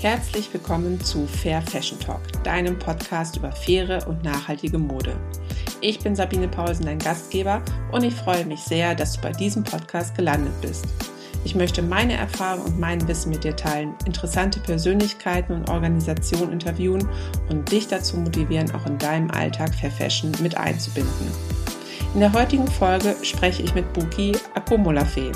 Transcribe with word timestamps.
Herzlich 0.00 0.52
willkommen 0.52 1.00
zu 1.00 1.26
Fair 1.26 1.60
Fashion 1.60 1.98
Talk, 1.98 2.20
deinem 2.44 2.78
Podcast 2.78 3.36
über 3.36 3.50
faire 3.50 4.06
und 4.06 4.22
nachhaltige 4.22 4.78
Mode. 4.78 5.16
Ich 5.80 5.98
bin 5.98 6.14
Sabine 6.14 6.46
Paulsen, 6.46 6.86
dein 6.86 7.00
Gastgeber, 7.00 7.60
und 7.90 8.04
ich 8.04 8.14
freue 8.14 8.44
mich 8.44 8.60
sehr, 8.60 8.94
dass 8.94 9.14
du 9.14 9.22
bei 9.22 9.32
diesem 9.32 9.64
Podcast 9.64 10.14
gelandet 10.14 10.52
bist. 10.60 10.86
Ich 11.42 11.56
möchte 11.56 11.82
meine 11.82 12.16
Erfahrungen 12.16 12.66
und 12.66 12.78
mein 12.78 13.08
Wissen 13.08 13.30
mit 13.30 13.42
dir 13.42 13.56
teilen, 13.56 13.92
interessante 14.06 14.60
Persönlichkeiten 14.60 15.52
und 15.52 15.68
Organisationen 15.68 16.52
interviewen 16.52 17.08
und 17.48 17.68
dich 17.72 17.88
dazu 17.88 18.18
motivieren, 18.18 18.70
auch 18.76 18.86
in 18.86 18.98
deinem 18.98 19.32
Alltag 19.32 19.74
Fair 19.74 19.90
Fashion 19.90 20.30
mit 20.40 20.56
einzubinden. 20.56 21.26
In 22.14 22.20
der 22.20 22.32
heutigen 22.32 22.68
Folge 22.68 23.16
spreche 23.22 23.64
ich 23.64 23.74
mit 23.74 23.92
Buki 23.94 24.36
Akomolafe. 24.54 25.32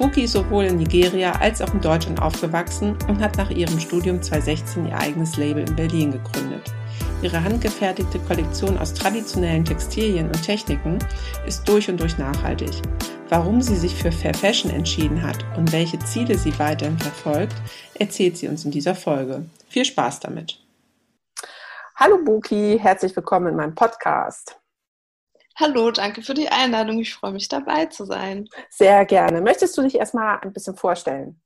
Buki 0.00 0.22
ist 0.22 0.32
sowohl 0.32 0.64
in 0.64 0.78
Nigeria 0.78 1.32
als 1.40 1.60
auch 1.60 1.74
in 1.74 1.80
Deutschland 1.82 2.22
aufgewachsen 2.22 2.96
und 3.06 3.20
hat 3.20 3.36
nach 3.36 3.50
ihrem 3.50 3.78
Studium 3.78 4.22
2016 4.22 4.86
ihr 4.86 4.96
eigenes 4.96 5.36
Label 5.36 5.68
in 5.68 5.76
Berlin 5.76 6.10
gegründet. 6.10 6.72
Ihre 7.20 7.44
handgefertigte 7.44 8.18
Kollektion 8.20 8.78
aus 8.78 8.94
traditionellen 8.94 9.62
Textilien 9.62 10.28
und 10.28 10.42
Techniken 10.42 10.98
ist 11.46 11.68
durch 11.68 11.90
und 11.90 12.00
durch 12.00 12.16
nachhaltig. 12.16 12.70
Warum 13.28 13.60
sie 13.60 13.76
sich 13.76 13.94
für 13.94 14.10
Fair 14.10 14.32
Fashion 14.32 14.70
entschieden 14.70 15.22
hat 15.22 15.44
und 15.58 15.70
welche 15.70 15.98
Ziele 15.98 16.38
sie 16.38 16.58
weiterhin 16.58 16.98
verfolgt, 16.98 17.56
erzählt 17.92 18.38
sie 18.38 18.48
uns 18.48 18.64
in 18.64 18.70
dieser 18.70 18.94
Folge. 18.94 19.44
Viel 19.68 19.84
Spaß 19.84 20.20
damit. 20.20 20.58
Hallo 21.96 22.24
Buki, 22.24 22.78
herzlich 22.80 23.14
willkommen 23.14 23.48
in 23.48 23.56
meinem 23.56 23.74
Podcast. 23.74 24.59
Hallo, 25.60 25.90
danke 25.90 26.22
für 26.22 26.32
die 26.32 26.48
Einladung. 26.48 27.00
Ich 27.00 27.12
freue 27.12 27.32
mich 27.32 27.46
dabei 27.46 27.84
zu 27.84 28.06
sein. 28.06 28.48
Sehr 28.70 29.04
gerne. 29.04 29.42
Möchtest 29.42 29.76
du 29.76 29.82
dich 29.82 29.94
erstmal 29.94 30.40
ein 30.40 30.54
bisschen 30.54 30.74
vorstellen? 30.74 31.38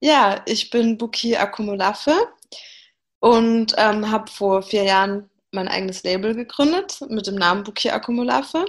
Ja, 0.00 0.42
ich 0.46 0.70
bin 0.70 0.96
Buki 0.98 1.36
Akumulafe 1.36 2.14
und 3.18 3.74
ähm, 3.76 4.12
habe 4.12 4.30
vor 4.30 4.62
vier 4.62 4.84
Jahren 4.84 5.28
mein 5.50 5.66
eigenes 5.66 6.04
Label 6.04 6.36
gegründet 6.36 7.00
mit 7.08 7.26
dem 7.26 7.34
Namen 7.34 7.64
Buki 7.64 7.90
Akumulafe, 7.90 8.64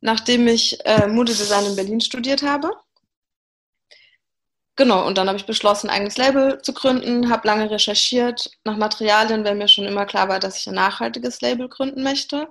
nachdem 0.00 0.48
ich 0.48 0.82
äh, 0.86 1.06
Modedesign 1.06 1.66
in 1.66 1.76
Berlin 1.76 2.00
studiert 2.00 2.42
habe. 2.42 2.70
Genau, 4.76 5.06
und 5.06 5.18
dann 5.18 5.28
habe 5.28 5.38
ich 5.38 5.44
beschlossen, 5.44 5.90
ein 5.90 5.96
eigenes 5.96 6.16
Label 6.16 6.62
zu 6.62 6.72
gründen, 6.72 7.28
habe 7.28 7.46
lange 7.46 7.70
recherchiert 7.70 8.50
nach 8.64 8.78
Materialien, 8.78 9.44
weil 9.44 9.54
mir 9.54 9.68
schon 9.68 9.84
immer 9.84 10.06
klar 10.06 10.30
war, 10.30 10.40
dass 10.40 10.56
ich 10.56 10.66
ein 10.66 10.74
nachhaltiges 10.74 11.42
Label 11.42 11.68
gründen 11.68 12.02
möchte 12.02 12.48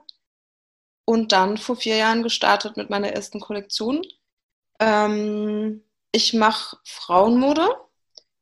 und 1.06 1.32
dann 1.32 1.58
vor 1.58 1.76
vier 1.76 1.96
Jahren 1.96 2.24
gestartet 2.24 2.78
mit 2.78 2.90
meiner 2.90 3.10
ersten 3.10 3.40
Kollektion. 3.40 4.06
Ähm, 4.80 5.84
ich 6.12 6.34
mache 6.34 6.78
Frauenmode, 6.84 7.70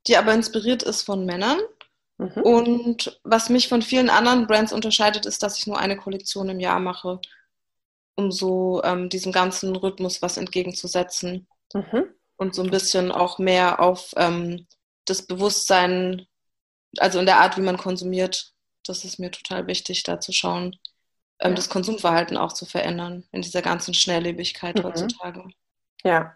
die 0.08 0.18
aber 0.18 0.34
inspiriert 0.34 0.84
ist 0.84 1.04
von 1.04 1.26
Männern. 1.26 1.60
Mhm. 2.18 2.42
Und 2.44 3.20
was 3.24 3.50
mich 3.50 3.68
von 3.68 3.82
vielen 3.82 4.10
anderen 4.10 4.48
Brands 4.48 4.74
unterscheidet, 4.74 5.26
ist, 5.26 5.44
dass 5.44 5.58
ich 5.58 5.68
nur 5.68 5.78
eine 5.78 5.98
Kollektion 5.98 6.50
im 6.50 6.60
Jahr 6.60 6.80
mache, 6.80 7.20
um 8.16 8.32
so 8.32 8.82
ähm, 8.84 9.10
diesem 9.10 9.32
ganzen 9.32 9.76
Rhythmus 9.76 10.22
was 10.22 10.38
entgegenzusetzen. 10.38 11.48
Mhm. 11.74 12.06
Und 12.38 12.56
so 12.56 12.64
ein 12.64 12.72
bisschen 12.72 13.12
auch 13.12 13.40
mehr 13.40 13.80
auf 13.80 14.14
ähm, 14.16 14.68
das 15.06 15.24
Bewusstsein, 15.24 16.28
also 16.98 17.20
in 17.20 17.26
der 17.26 17.40
Art, 17.40 17.58
wie 17.58 17.62
man 17.62 17.78
konsumiert. 17.78 18.54
Das 18.86 19.06
ist 19.06 19.20
mir 19.20 19.32
total 19.32 19.68
wichtig, 19.68 20.04
da 20.04 20.20
zu 20.20 20.32
schauen, 20.32 20.78
ähm, 21.44 21.56
das 21.56 21.70
Konsumverhalten 21.70 22.38
auch 22.38 22.54
zu 22.54 22.66
verändern 22.66 23.26
in 23.32 23.42
dieser 23.42 23.62
ganzen 23.62 23.94
Schnelllebigkeit 23.94 24.78
mhm. 24.80 24.84
heutzutage. 24.84 25.44
Ja, 26.04 26.36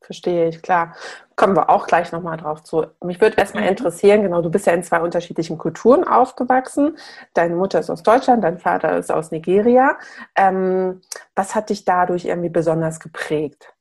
verstehe 0.00 0.48
ich, 0.48 0.62
klar. 0.62 0.96
Kommen 1.36 1.54
wir 1.54 1.68
auch 1.68 1.86
gleich 1.86 2.12
nochmal 2.12 2.38
drauf 2.38 2.64
zu. 2.64 2.86
Mich 3.04 3.20
würde 3.20 3.36
erstmal 3.36 3.64
mhm. 3.64 3.68
interessieren, 3.70 4.22
genau, 4.22 4.40
du 4.40 4.50
bist 4.50 4.66
ja 4.66 4.72
in 4.72 4.82
zwei 4.82 5.00
unterschiedlichen 5.00 5.58
Kulturen 5.58 6.04
aufgewachsen. 6.04 6.96
Deine 7.34 7.54
Mutter 7.56 7.78
ist 7.78 7.90
aus 7.90 8.02
Deutschland, 8.02 8.42
dein 8.42 8.58
Vater 8.58 8.96
ist 8.96 9.12
aus 9.12 9.30
Nigeria. 9.30 9.98
Ähm, 10.34 11.02
was 11.34 11.54
hat 11.54 11.70
dich 11.70 11.84
dadurch 11.84 12.24
irgendwie 12.24 12.48
besonders 12.48 12.98
geprägt? 13.00 13.72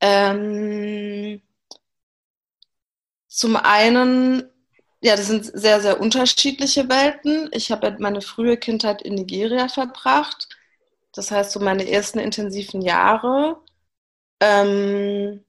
Ähm, 0.00 1.40
zum 3.28 3.56
einen 3.56 4.53
ja, 5.04 5.16
das 5.16 5.26
sind 5.26 5.44
sehr, 5.44 5.82
sehr 5.82 6.00
unterschiedliche 6.00 6.88
Welten. 6.88 7.50
Ich 7.52 7.70
habe 7.70 7.94
meine 7.98 8.22
frühe 8.22 8.56
Kindheit 8.56 9.02
in 9.02 9.16
Nigeria 9.16 9.68
verbracht. 9.68 10.48
Das 11.12 11.30
heißt, 11.30 11.52
so 11.52 11.60
meine 11.60 11.86
ersten 11.90 12.18
intensiven 12.18 12.80
Jahre, 12.80 13.60
ähm, 14.40 15.44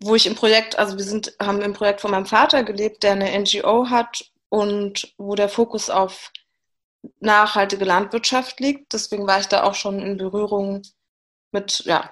wo 0.00 0.14
ich 0.14 0.26
im 0.26 0.34
Projekt, 0.34 0.78
also 0.78 0.96
wir 0.96 1.04
sind, 1.04 1.34
haben 1.42 1.60
im 1.60 1.74
Projekt 1.74 2.00
von 2.00 2.10
meinem 2.10 2.24
Vater 2.24 2.62
gelebt, 2.64 3.02
der 3.02 3.12
eine 3.12 3.38
NGO 3.38 3.90
hat 3.90 4.30
und 4.48 5.12
wo 5.18 5.34
der 5.34 5.50
Fokus 5.50 5.90
auf 5.90 6.32
nachhaltige 7.20 7.84
Landwirtschaft 7.84 8.60
liegt. 8.60 8.94
Deswegen 8.94 9.26
war 9.26 9.40
ich 9.40 9.48
da 9.48 9.64
auch 9.64 9.74
schon 9.74 10.00
in 10.00 10.16
Berührung 10.16 10.80
mit 11.52 11.80
ja, 11.84 12.10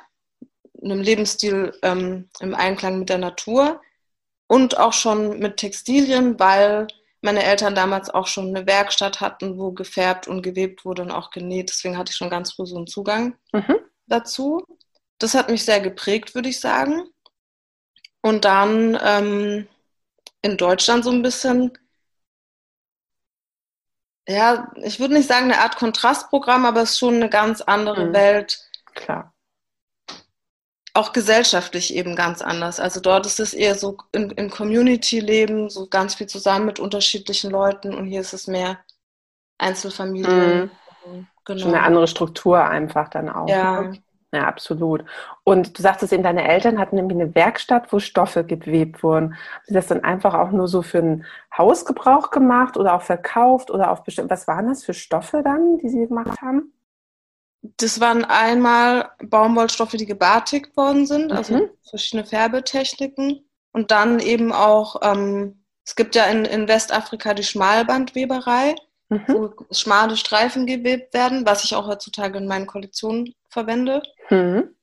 einem 0.83 1.01
Lebensstil 1.01 1.73
ähm, 1.81 2.29
im 2.41 2.55
Einklang 2.55 2.99
mit 2.99 3.09
der 3.09 3.19
Natur 3.19 3.81
und 4.47 4.79
auch 4.79 4.93
schon 4.93 5.39
mit 5.39 5.57
Textilien, 5.57 6.39
weil 6.39 6.87
meine 7.23 7.43
Eltern 7.43 7.75
damals 7.75 8.11
auch 8.11 8.27
schon 8.27 8.55
eine 8.55 8.67
Werkstatt 8.67 9.21
hatten, 9.21 9.59
wo 9.59 9.73
gefärbt 9.73 10.29
und 10.29 10.43
gewebt 10.43 10.85
wurde 10.85 11.03
und 11.03 11.11
auch 11.11 11.31
genäht. 11.31 11.71
Deswegen 11.71 11.99
hatte 11.99 12.11
ich 12.11 12.17
schon 12.17 12.31
ganz 12.31 12.53
früh 12.53 12.67
so 12.67 12.77
einen 12.77 12.87
Zugang 12.87 13.37
mhm. 13.53 13.77
dazu. 14.07 14.65
Das 15.19 15.35
hat 15.35 15.51
mich 15.51 15.65
sehr 15.65 15.81
geprägt, 15.81 16.35
würde 16.35 16.49
ich 16.49 16.61
sagen. 16.61 17.09
Und 18.23 18.45
dann 18.45 18.99
ähm, 19.03 19.67
in 20.43 20.57
Deutschland 20.57 21.05
so 21.05 21.11
ein 21.11 21.23
bisschen, 21.23 21.77
ja, 24.29 24.73
ich 24.77 25.01
würde 25.01 25.15
nicht 25.15 25.29
sagen 25.29 25.51
eine 25.51 25.61
Art 25.61 25.77
Kontrastprogramm, 25.77 26.65
aber 26.65 26.83
es 26.83 26.93
ist 26.93 26.99
schon 26.99 27.15
eine 27.15 27.31
ganz 27.31 27.61
andere 27.61 28.07
mhm. 28.07 28.13
Welt. 28.13 28.71
Klar 28.95 29.36
auch 30.97 31.13
gesellschaftlich 31.13 31.95
eben 31.95 32.17
ganz 32.17 32.43
anders. 32.43 32.81
Also 32.81 33.01
dort 33.01 33.27
ist 33.27 33.41
es 33.41 33.55
eher 33.55 33.75
so 33.75 33.99
im, 34.13 34.31
im 34.31 34.51
Community-Leben, 34.51 35.71
so 35.71 35.87
ganz 35.87 36.15
viel 36.15 36.27
zusammen 36.27 36.67
mit 36.67 36.81
unterschiedlichen 36.81 37.51
Leuten 37.51 37.95
und 37.95 38.07
hier 38.07 38.21
ist 38.21 38.33
es 38.33 38.47
mehr 38.47 38.79
Einzelfamilien. 39.59 40.71
Mhm. 41.07 41.27
Genau. 41.45 41.61
Schon 41.61 41.75
eine 41.75 41.85
andere 41.85 42.09
Struktur 42.09 42.65
einfach 42.65 43.09
dann 43.09 43.29
auch. 43.29 43.49
Ja. 43.49 43.83
Ne? 43.83 44.03
Ja, 44.33 44.49
absolut. 44.49 45.05
Und 45.45 45.79
du 45.79 45.83
sagtest 45.83 46.13
eben, 46.13 46.25
deine 46.25 46.47
Eltern 46.47 46.79
hatten 46.79 46.97
nämlich 46.97 47.17
eine 47.17 47.35
Werkstatt, 47.35 47.93
wo 47.93 48.01
Stoffe 48.01 48.45
gewebt 48.45 49.03
wurden. 49.03 49.35
Haben 49.35 49.65
sie 49.67 49.75
das 49.75 49.87
dann 49.87 50.03
einfach 50.03 50.35
auch 50.35 50.51
nur 50.51 50.67
so 50.67 50.83
für 50.83 50.99
einen 50.99 51.25
Hausgebrauch 51.57 52.31
gemacht 52.31 52.77
oder 52.77 52.95
auch 52.95 53.03
verkauft 53.03 53.71
oder 53.71 53.91
auf 53.91 54.03
bestimmt, 54.03 54.29
was 54.29 54.49
waren 54.49 54.67
das 54.67 54.85
für 54.85 54.95
Stoffe 54.95 55.43
dann, 55.45 55.79
die 55.79 55.89
sie 55.89 56.07
gemacht 56.07 56.43
haben? 56.43 56.73
Das 57.63 58.01
waren 58.01 58.25
einmal 58.25 59.11
Baumwollstoffe, 59.25 59.93
die 59.93 60.07
gebartigt 60.07 60.77
worden 60.77 61.07
sind, 61.07 61.33
also 61.33 61.55
mhm. 61.55 61.71
verschiedene 61.89 62.25
Färbetechniken. 62.25 63.49
Und 63.73 63.91
dann 63.91 64.21
eben 64.21 64.53
auch, 64.53 65.01
ähm, 65.03 65.63
es 65.85 65.97
gibt 65.97 66.15
ja 66.15 66.25
in, 66.25 66.45
in 66.45 66.69
Westafrika 66.69 67.35
die 67.35 67.43
Schmalbandweberei, 67.43 68.75
mhm. 69.09 69.25
wo 69.29 69.53
schmale 69.71 70.17
Streifen 70.17 70.67
gewebt 70.67 71.13
werden, 71.13 71.45
was 71.45 71.65
ich 71.65 71.75
auch 71.75 71.87
heutzutage 71.87 72.39
in 72.39 72.47
meinen 72.47 72.67
Kollektionen 72.67 73.35
verwende. 73.49 74.03
Mhm. 74.31 74.75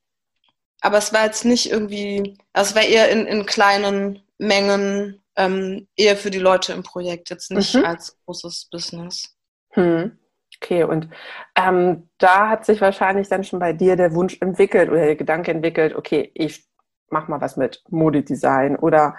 Aber 0.81 0.97
es 0.97 1.13
war 1.13 1.25
jetzt 1.25 1.45
nicht 1.45 1.71
irgendwie, 1.71 2.37
also 2.51 2.71
es 2.71 2.75
war 2.75 2.83
eher 2.83 3.09
in, 3.09 3.25
in 3.25 3.45
kleinen 3.45 4.21
Mengen, 4.37 5.23
ähm, 5.35 5.87
eher 5.95 6.17
für 6.17 6.29
die 6.29 6.39
Leute 6.39 6.73
im 6.73 6.83
Projekt, 6.83 7.29
jetzt 7.29 7.51
nicht 7.51 7.73
mhm. 7.75 7.85
als 7.85 8.17
großes 8.25 8.67
Business. 8.69 9.35
Mhm. 9.75 10.19
Okay, 10.61 10.83
und 10.83 11.09
ähm, 11.55 12.09
da 12.17 12.49
hat 12.49 12.65
sich 12.65 12.79
wahrscheinlich 12.79 13.27
dann 13.27 13.43
schon 13.43 13.59
bei 13.59 13.73
dir 13.73 13.95
der 13.95 14.13
Wunsch 14.13 14.37
entwickelt 14.39 14.89
oder 14.89 15.05
der 15.05 15.15
Gedanke 15.15 15.51
entwickelt, 15.51 15.95
okay, 15.95 16.31
ich 16.35 16.65
mach 17.09 17.27
mal 17.27 17.41
was 17.41 17.55
mit 17.57 17.83
Modedesign 17.89 18.75
oder 18.75 19.15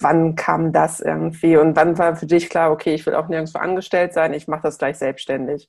wann 0.00 0.34
kam 0.34 0.72
das 0.72 1.00
irgendwie 1.00 1.56
und 1.56 1.76
wann 1.76 1.98
war 1.98 2.16
für 2.16 2.26
dich 2.26 2.48
klar, 2.48 2.70
okay, 2.70 2.94
ich 2.94 3.04
will 3.04 3.14
auch 3.14 3.28
nirgendwo 3.28 3.58
angestellt 3.58 4.14
sein, 4.14 4.32
ich 4.32 4.48
mache 4.48 4.62
das 4.62 4.78
gleich 4.78 4.96
selbstständig? 4.96 5.68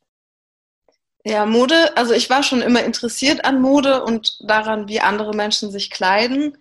Ja, 1.25 1.45
Mode, 1.45 1.75
also 1.95 2.13
ich 2.13 2.29
war 2.29 2.43
schon 2.43 2.61
immer 2.61 2.83
interessiert 2.83 3.45
an 3.45 3.61
Mode 3.61 4.03
und 4.03 4.39
daran, 4.47 4.87
wie 4.87 4.99
andere 4.99 5.33
Menschen 5.33 5.71
sich 5.71 5.89
kleiden, 5.89 6.57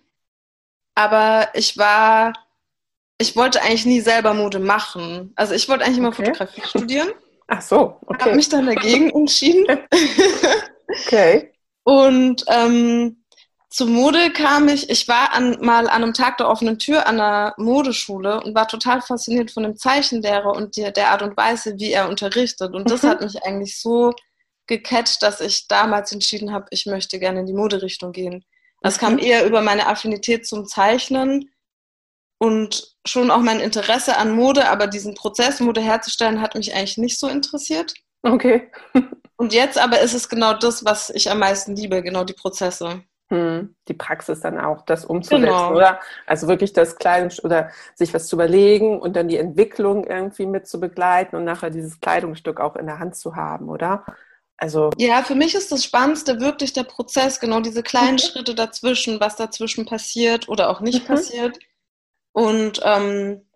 aber 0.95 1.49
ich 1.55 1.77
war, 1.79 2.33
ich 3.19 3.37
wollte 3.37 3.61
eigentlich 3.61 3.87
nie 3.87 4.01
selber 4.01 4.35
Mode 4.35 4.61
machen. 4.61 5.33
Also 5.37 5.55
ich 5.55 5.69
wollte 5.69 5.85
eigentlich 5.85 5.99
immer 5.99 6.09
okay. 6.09 6.27
Fotografie 6.27 6.63
studieren. 6.63 7.09
Ach 7.49 7.63
so, 7.63 7.97
okay. 8.07 8.25
Habe 8.25 8.37
mich 8.37 8.49
dann 8.49 8.67
dagegen 8.67 9.11
entschieden. 9.11 9.67
okay. 10.89 11.53
Und 11.85 12.45
ähm, 12.49 13.25
zur 13.73 13.87
Mode 13.87 14.31
kam 14.33 14.69
ich, 14.69 14.91
ich 14.91 15.09
war 15.09 15.33
an, 15.33 15.57
mal 15.61 15.89
an 15.89 16.03
einem 16.03 16.13
Tag 16.13 16.37
der 16.37 16.49
offenen 16.49 16.79
Tür 16.79 17.07
an 17.07 17.21
einer 17.21 17.55
Modeschule 17.57 18.43
und 18.43 18.55
war 18.55 18.69
total 18.69 19.01
fasziniert 19.01 19.51
von 19.51 19.63
dem 19.63 19.77
Zeichenlehrer 19.77 20.55
und 20.55 20.77
die, 20.77 20.93
der 20.93 21.11
Art 21.11 21.23
und 21.23 21.37
Weise, 21.37 21.79
wie 21.79 21.91
er 21.91 22.09
unterrichtet. 22.09 22.75
Und 22.75 22.91
das 22.91 23.03
mhm. 23.03 23.09
hat 23.09 23.21
mich 23.23 23.43
eigentlich 23.43 23.81
so 23.81 24.13
gecatcht, 24.67 25.23
dass 25.23 25.41
ich 25.41 25.69
damals 25.69 26.13
entschieden 26.13 26.53
habe, 26.53 26.67
ich 26.71 26.87
möchte 26.87 27.19
gerne 27.19 27.41
in 27.41 27.47
die 27.47 27.55
Moderichtung 27.55 28.13
gehen. 28.13 28.45
Das 28.83 28.97
mhm. 28.97 29.01
kam 29.01 29.19
eher 29.19 29.47
über 29.47 29.63
meine 29.63 29.87
Affinität 29.87 30.47
zum 30.47 30.67
Zeichnen 30.67 31.51
und 32.43 32.97
schon 33.07 33.31
auch 33.31 33.39
mein 33.39 33.61
Interesse 33.61 34.17
an 34.17 34.33
Mode, 34.33 34.69
aber 34.69 34.89
diesen 34.89 35.15
Prozess, 35.15 35.61
Mode 35.61 35.81
herzustellen, 35.81 36.41
hat 36.41 36.57
mich 36.57 36.75
eigentlich 36.75 36.99
nicht 36.99 37.21
so 37.21 37.29
interessiert. 37.29 37.95
Okay. 38.23 38.69
und 39.37 39.53
jetzt 39.53 39.79
aber 39.79 40.01
ist 40.01 40.13
es 40.13 40.29
genau 40.29 40.53
das, 40.53 40.85
was 40.85 41.11
ich 41.11 41.31
am 41.31 41.39
meisten 41.39 41.77
liebe, 41.77 42.03
genau 42.03 42.25
die 42.25 42.33
Prozesse. 42.33 43.05
Hm, 43.29 43.77
die 43.87 43.95
Praxis 43.95 44.41
dann 44.41 44.59
auch, 44.59 44.85
das 44.85 45.05
umzusetzen, 45.05 45.45
genau. 45.45 45.71
oder? 45.71 46.01
Also 46.27 46.49
wirklich 46.49 46.73
das 46.73 46.99
Kleidungs- 46.99 47.45
oder 47.45 47.71
sich 47.95 48.13
was 48.13 48.27
zu 48.27 48.35
überlegen 48.35 49.01
und 49.01 49.15
dann 49.15 49.29
die 49.29 49.39
Entwicklung 49.39 50.05
irgendwie 50.05 50.47
mit 50.47 50.67
zu 50.67 50.81
begleiten 50.81 51.37
und 51.37 51.45
nachher 51.45 51.71
dieses 51.71 52.01
Kleidungsstück 52.01 52.59
auch 52.59 52.75
in 52.75 52.87
der 52.87 52.99
Hand 52.99 53.15
zu 53.15 53.37
haben, 53.37 53.69
oder? 53.69 54.05
Also 54.57 54.91
ja, 54.97 55.23
für 55.23 55.37
mich 55.37 55.55
ist 55.55 55.71
das 55.71 55.85
Spannendste 55.85 56.41
wirklich 56.41 56.73
der 56.73 56.85
Prozess, 56.85 57.39
genau 57.39 57.61
diese 57.61 57.85
kleinen 57.85 58.15
mhm. 58.15 58.19
Schritte 58.19 58.57
dazwischen, 58.57 59.21
was 59.21 59.37
dazwischen 59.37 59.87
passiert 59.87 60.49
oder 60.49 60.71
auch 60.71 60.81
nicht 60.81 61.05
mhm. 61.05 61.15
passiert. 61.15 61.59
Und 62.33 62.81
ähm, 62.85 63.47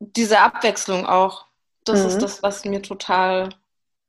diese 0.00 0.40
Abwechslung 0.40 1.06
auch, 1.06 1.46
das 1.84 2.02
mhm. 2.02 2.08
ist 2.08 2.22
das, 2.22 2.42
was 2.42 2.64
mir 2.64 2.82
total 2.82 3.50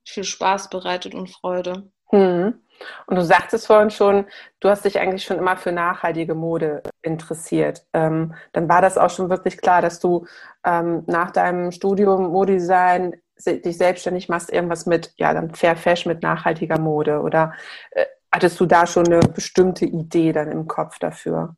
viel 0.06 0.24
Spaß 0.24 0.70
bereitet 0.70 1.16
und 1.16 1.30
Freude. 1.30 1.92
Mhm. 2.12 2.62
Und 3.08 3.16
du 3.16 3.24
sagtest 3.24 3.68
vorhin 3.68 3.90
schon, 3.90 4.26
du 4.60 4.70
hast 4.70 4.86
dich 4.86 5.00
eigentlich 5.00 5.24
schon 5.24 5.38
immer 5.38 5.58
für 5.58 5.72
nachhaltige 5.72 6.34
Mode 6.34 6.82
interessiert. 7.02 7.86
Ähm, 7.94 8.34
dann 8.54 8.70
war 8.70 8.82
das 8.82 8.98
auch 8.98 9.10
schon 9.10 9.30
wirklich 9.30 9.58
klar, 9.58 9.82
dass 9.82 10.00
du 10.00 10.26
ähm, 10.64 11.04
nach 11.08 11.32
deinem 11.32 11.72
Studium 11.72 12.32
Modedesign 12.32 13.16
dich 13.46 13.78
selbstständig 13.78 14.30
machst, 14.30 14.52
irgendwas 14.52 14.86
mit, 14.86 15.14
ja, 15.18 15.34
dann 15.34 15.54
Fair 15.54 15.76
Fashion 15.76 16.12
mit 16.12 16.24
nachhaltiger 16.24 16.80
Mode? 16.80 17.22
Oder 17.22 17.54
äh, 17.92 18.06
hattest 18.32 18.60
du 18.60 18.66
da 18.66 18.86
schon 18.86 19.06
eine 19.06 19.20
bestimmte 19.20 19.86
Idee 19.86 20.32
dann 20.32 20.52
im 20.52 20.68
Kopf 20.68 21.00
dafür? 21.00 21.56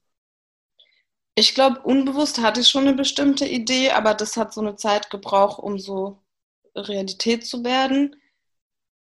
Ich 1.35 1.55
glaube, 1.55 1.79
unbewusst 1.81 2.41
hatte 2.41 2.59
ich 2.59 2.67
schon 2.67 2.87
eine 2.87 2.93
bestimmte 2.95 3.45
Idee, 3.45 3.91
aber 3.91 4.13
das 4.13 4.37
hat 4.37 4.53
so 4.53 4.61
eine 4.61 4.75
Zeit 4.75 5.09
gebraucht, 5.09 5.59
um 5.59 5.79
so 5.79 6.19
Realität 6.75 7.45
zu 7.45 7.63
werden. 7.63 8.15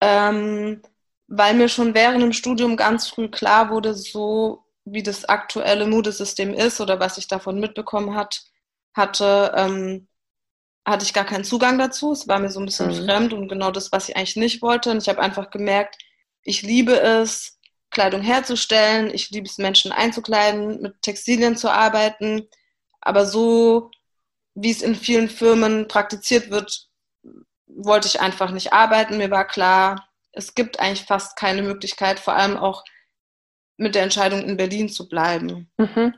Ähm, 0.02 0.82
weil 1.28 1.54
mir 1.54 1.70
schon 1.70 1.94
während 1.94 2.22
dem 2.22 2.34
Studium 2.34 2.76
ganz 2.76 3.08
früh 3.08 3.30
klar 3.30 3.70
wurde, 3.70 3.94
so 3.94 4.66
wie 4.84 5.04
das 5.04 5.26
aktuelle 5.26 5.88
Modesystem 5.88 6.54
ist 6.54 6.82
oder 6.82 7.00
was 7.00 7.18
ich 7.18 7.28
davon 7.28 7.60
mitbekommen 7.60 8.16
hat, 8.16 8.44
hatte, 8.94 9.54
ähm, 9.56 10.08
hatte 10.86 11.06
ich 11.06 11.14
gar 11.14 11.26
keinen 11.26 11.46
Zugang 11.46 11.78
dazu. 11.78 12.12
Es 12.12 12.28
war 12.28 12.40
mir 12.40 12.50
so 12.50 12.60
ein 12.60 12.66
bisschen 12.66 12.90
mhm. 12.90 13.06
fremd 13.06 13.34
und 13.34 13.48
genau 13.48 13.72
das, 13.72 13.92
was 13.92 14.10
ich 14.10 14.18
eigentlich 14.18 14.36
nicht 14.36 14.62
wollte. 14.62 14.92
Und 14.92 15.02
ich 15.02 15.08
habe 15.08 15.22
einfach 15.22 15.52
gemerkt, 15.52 15.98
ich 16.44 16.64
liebe 16.64 17.00
es, 17.00 17.60
Kleidung 17.92 18.22
herzustellen. 18.22 19.14
Ich 19.14 19.30
liebe 19.30 19.48
es, 19.48 19.58
Menschen 19.58 19.92
einzukleiden, 19.92 20.82
mit 20.82 21.02
Textilien 21.02 21.56
zu 21.58 21.70
arbeiten. 21.70 22.48
Aber 23.02 23.26
so, 23.26 23.92
wie 24.56 24.72
es 24.72 24.82
in 24.82 24.96
vielen 24.96 25.30
Firmen 25.30 25.88
praktiziert 25.88 26.50
wird, 26.50 26.88
wollte 27.68 28.08
ich 28.08 28.20
einfach 28.20 28.52
nicht 28.52 28.74
arbeiten. 28.74 29.18
Mir 29.18 29.32
war 29.32 29.46
klar, 29.46 30.08
es 30.32 30.56
gibt 30.56 30.80
eigentlich 30.80 31.06
fast 31.06 31.36
keine 31.36 31.62
Möglichkeit, 31.62 32.20
vor 32.20 32.36
allem 32.36 32.58
auch 32.58 32.84
mit 33.78 33.96
der 33.96 34.04
Entscheidung 34.04 34.42
in 34.42 34.58
Berlin 34.58 34.90
zu 34.90 35.10
bleiben. 35.10 35.70
Mhm. 35.78 36.14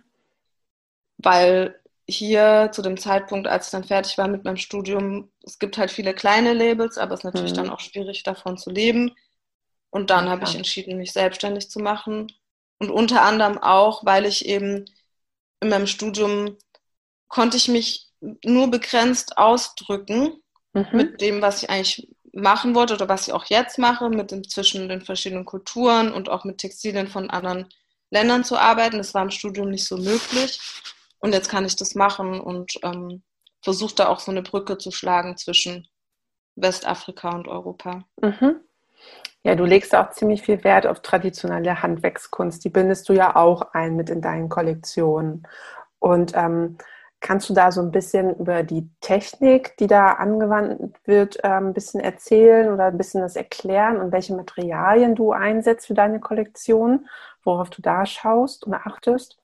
Weil 1.18 1.80
hier 2.06 2.70
zu 2.74 2.82
dem 2.82 2.98
Zeitpunkt, 2.98 3.48
als 3.48 3.68
ich 3.68 3.72
dann 3.72 3.86
fertig 3.86 4.18
war 4.18 4.28
mit 4.28 4.44
meinem 4.44 4.58
Studium, 4.58 5.32
es 5.44 5.58
gibt 5.58 5.78
halt 5.78 5.90
viele 5.90 6.14
kleine 6.14 6.54
Labels, 6.54 6.98
aber 6.98 7.14
es 7.14 7.22
ist 7.22 7.24
natürlich 7.24 7.52
mhm. 7.52 7.58
dann 7.58 7.70
auch 7.70 7.80
schwierig, 7.80 8.24
davon 8.24 8.58
zu 8.58 8.70
leben. 8.70 9.16
Und 9.94 10.10
dann 10.10 10.26
ja. 10.26 10.32
habe 10.32 10.44
ich 10.46 10.56
entschieden, 10.56 10.98
mich 10.98 11.14
selbstständig 11.14 11.70
zu 11.70 11.80
machen. 11.80 12.32
Und 12.80 12.90
unter 12.90 13.22
anderem 13.22 13.60
auch, 13.60 14.04
weil 14.04 14.26
ich 14.26 14.48
eben 14.48 14.86
in 15.62 15.70
meinem 15.70 15.86
Studium 15.86 16.58
konnte 17.28 17.58
ich 17.58 17.68
mich 17.68 18.10
nur 18.44 18.72
begrenzt 18.72 19.38
ausdrücken 19.38 20.42
mhm. 20.74 20.88
mit 20.94 21.22
dem, 21.22 21.44
was 21.44 21.62
ich 21.62 21.70
eigentlich 21.70 22.08
machen 22.34 22.74
wollte 22.74 22.96
oder 22.96 23.08
was 23.08 23.28
ich 23.28 23.34
auch 23.34 23.46
jetzt 23.46 23.78
mache, 23.78 24.10
mit 24.10 24.32
den, 24.32 24.44
zwischen 24.44 24.90
den 24.90 25.02
verschiedenen 25.02 25.46
Kulturen 25.46 26.12
und 26.12 26.28
auch 26.28 26.44
mit 26.44 26.58
Textilien 26.58 27.08
von 27.08 27.30
anderen 27.30 27.70
Ländern 28.10 28.44
zu 28.44 28.58
arbeiten. 28.58 28.98
Das 28.98 29.14
war 29.14 29.22
im 29.22 29.30
Studium 29.30 29.70
nicht 29.70 29.86
so 29.86 29.98
möglich. 29.98 30.60
Und 31.20 31.34
jetzt 31.34 31.50
kann 31.50 31.66
ich 31.66 31.76
das 31.76 31.94
machen 31.94 32.42
und 32.42 32.80
ähm, 32.82 33.22
versuche 33.62 33.94
da 33.94 34.08
auch 34.08 34.20
so 34.20 34.32
eine 34.32 34.42
Brücke 34.42 34.80
zu 34.80 34.90
schlagen 34.90 35.38
zwischen 35.38 35.88
Westafrika 36.56 37.30
und 37.36 37.48
Europa. 37.48 38.06
Mhm. 38.20 38.56
Ja, 39.44 39.56
du 39.56 39.66
legst 39.66 39.94
auch 39.94 40.12
ziemlich 40.12 40.42
viel 40.42 40.64
Wert 40.64 40.88
auf 40.88 41.02
traditionelle 41.02 41.82
Handwerkskunst. 41.82 42.64
Die 42.64 42.70
bindest 42.70 43.10
du 43.10 43.14
ja 43.14 43.36
auch 43.36 43.74
ein 43.74 43.96
mit 43.96 44.10
in 44.10 44.22
deinen 44.22 44.50
Kollektionen. 44.50 45.46
Und 46.00 46.34
ähm, 46.36 46.78
Kannst 47.24 47.50
du 47.50 47.54
da 47.54 47.72
so 47.72 47.80
ein 47.80 47.92
bisschen 47.92 48.36
über 48.36 48.64
die 48.64 48.90
Technik, 49.00 49.78
die 49.78 49.88
da 49.88 50.12
angewandt 50.12 51.00
wird, 51.06 51.38
ähm, 51.44 51.68
ein 51.68 51.74
bisschen 51.74 52.02
erzählen 52.02 52.70
oder 52.70 52.88
ein 52.88 52.98
bisschen 52.98 53.22
das 53.22 53.38
erklären 53.38 53.96
und 53.96 54.12
welche 54.12 54.36
Materialien 54.36 55.16
du 55.16 55.32
einsetzt 55.32 55.88
für 55.88 55.94
deine 55.94 56.20
Kollektion, 56.20 57.08
worauf 57.42 57.70
du 57.70 57.82
da 57.82 58.06
schaust 58.06 58.66
und 58.66 58.74
achtest? 58.74 59.38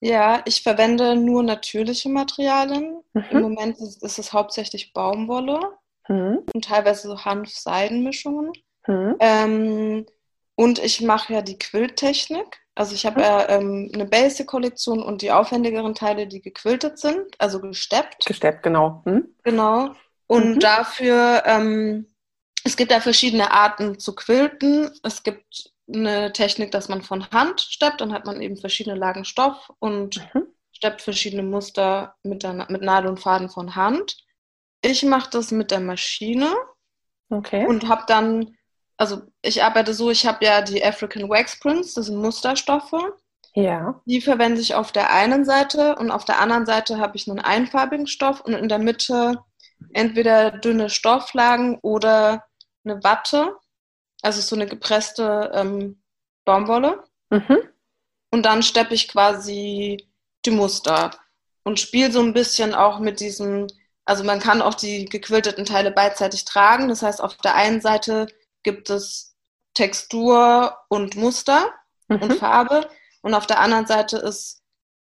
Ja, 0.00 0.42
ich 0.44 0.62
verwende 0.62 1.16
nur 1.16 1.42
natürliche 1.42 2.10
Materialien. 2.10 3.00
Mhm. 3.14 3.24
Im 3.30 3.40
Moment 3.40 3.78
ist, 3.78 4.02
es 4.02 4.32
hauptsächlich 4.34 4.92
Baumwolle 4.92 5.60
mhm. 6.06 6.40
und 6.52 6.64
teilweise 6.66 7.08
so 7.08 7.24
Hanf-Seiden-Mischungen. 7.24 8.52
Mhm. 8.86 9.16
Ähm, 9.20 10.06
und 10.56 10.78
ich 10.78 11.00
mache 11.00 11.32
ja 11.32 11.42
die 11.42 11.58
Quilltechnik. 11.58 12.60
Also 12.74 12.94
ich 12.94 13.06
habe 13.06 13.18
mhm. 13.18 13.24
ja 13.24 13.48
ähm, 13.48 13.90
eine 13.92 14.04
Basic-Kollektion 14.04 15.02
und 15.02 15.22
die 15.22 15.32
aufwendigeren 15.32 15.94
Teile, 15.94 16.26
die 16.26 16.40
gequiltet 16.40 16.98
sind, 16.98 17.34
also 17.38 17.60
gesteppt. 17.60 18.26
Gesteppt, 18.26 18.62
genau. 18.62 19.02
Hm? 19.04 19.34
Genau. 19.42 19.94
Und 20.26 20.56
mhm. 20.56 20.60
dafür, 20.60 21.42
ähm, 21.46 22.06
es 22.64 22.76
gibt 22.76 22.90
da 22.90 23.00
verschiedene 23.00 23.50
Arten 23.50 23.98
zu 23.98 24.14
quilten. 24.14 24.90
Es 25.02 25.22
gibt 25.22 25.72
eine 25.92 26.32
Technik, 26.32 26.70
dass 26.70 26.88
man 26.88 27.02
von 27.02 27.28
Hand 27.30 27.60
steppt, 27.60 28.00
dann 28.00 28.12
hat 28.12 28.24
man 28.24 28.40
eben 28.40 28.56
verschiedene 28.56 28.96
Lagen 28.96 29.24
Stoff 29.24 29.70
und 29.80 30.16
mhm. 30.34 30.46
steppt 30.72 31.02
verschiedene 31.02 31.42
Muster 31.42 32.14
mit, 32.22 32.42
der, 32.42 32.54
mit 32.70 32.82
Nadel 32.82 33.10
und 33.10 33.20
Faden 33.20 33.50
von 33.50 33.76
Hand. 33.76 34.16
Ich 34.80 35.02
mache 35.02 35.30
das 35.30 35.50
mit 35.50 35.70
der 35.70 35.80
Maschine 35.80 36.52
okay. 37.30 37.66
und 37.66 37.88
habe 37.88 38.04
dann 38.06 38.56
also 38.96 39.22
ich 39.42 39.62
arbeite 39.62 39.94
so, 39.94 40.10
ich 40.10 40.26
habe 40.26 40.44
ja 40.44 40.62
die 40.62 40.84
African 40.84 41.28
Wax 41.28 41.58
Prints, 41.58 41.94
das 41.94 42.06
sind 42.06 42.16
Musterstoffe. 42.16 42.92
Ja. 43.54 44.00
Die 44.04 44.20
verwende 44.20 44.60
ich 44.60 44.74
auf 44.74 44.92
der 44.92 45.10
einen 45.12 45.44
Seite 45.44 45.96
und 45.96 46.10
auf 46.10 46.24
der 46.24 46.40
anderen 46.40 46.66
Seite 46.66 46.98
habe 46.98 47.16
ich 47.16 47.28
einen 47.28 47.38
einfarbigen 47.38 48.06
Stoff 48.06 48.40
und 48.40 48.52
in 48.52 48.68
der 48.68 48.78
Mitte 48.78 49.38
entweder 49.92 50.50
dünne 50.50 50.90
Stofflagen 50.90 51.78
oder 51.82 52.44
eine 52.84 53.02
Watte, 53.04 53.56
also 54.22 54.40
so 54.40 54.56
eine 54.56 54.66
gepresste 54.66 55.52
ähm, 55.54 56.02
Baumwolle. 56.44 57.04
Mhm. 57.30 57.58
Und 58.30 58.42
dann 58.44 58.62
steppe 58.62 58.94
ich 58.94 59.08
quasi 59.08 60.08
die 60.44 60.50
Muster 60.50 61.12
und 61.62 61.78
spiele 61.78 62.10
so 62.10 62.20
ein 62.20 62.34
bisschen 62.34 62.74
auch 62.74 62.98
mit 62.98 63.20
diesem, 63.20 63.68
also 64.04 64.24
man 64.24 64.40
kann 64.40 64.62
auch 64.62 64.74
die 64.74 65.04
gequilteten 65.04 65.64
Teile 65.64 65.92
beidseitig 65.92 66.44
tragen. 66.44 66.88
Das 66.88 67.02
heißt, 67.02 67.22
auf 67.22 67.36
der 67.36 67.54
einen 67.54 67.80
Seite 67.80 68.26
gibt 68.64 68.90
es 68.90 69.36
Textur 69.74 70.76
und 70.88 71.16
Muster 71.16 71.70
mhm. 72.08 72.22
und 72.22 72.32
Farbe. 72.34 72.88
Und 73.22 73.34
auf 73.34 73.46
der 73.46 73.60
anderen 73.60 73.86
Seite 73.86 74.18
ist 74.18 74.62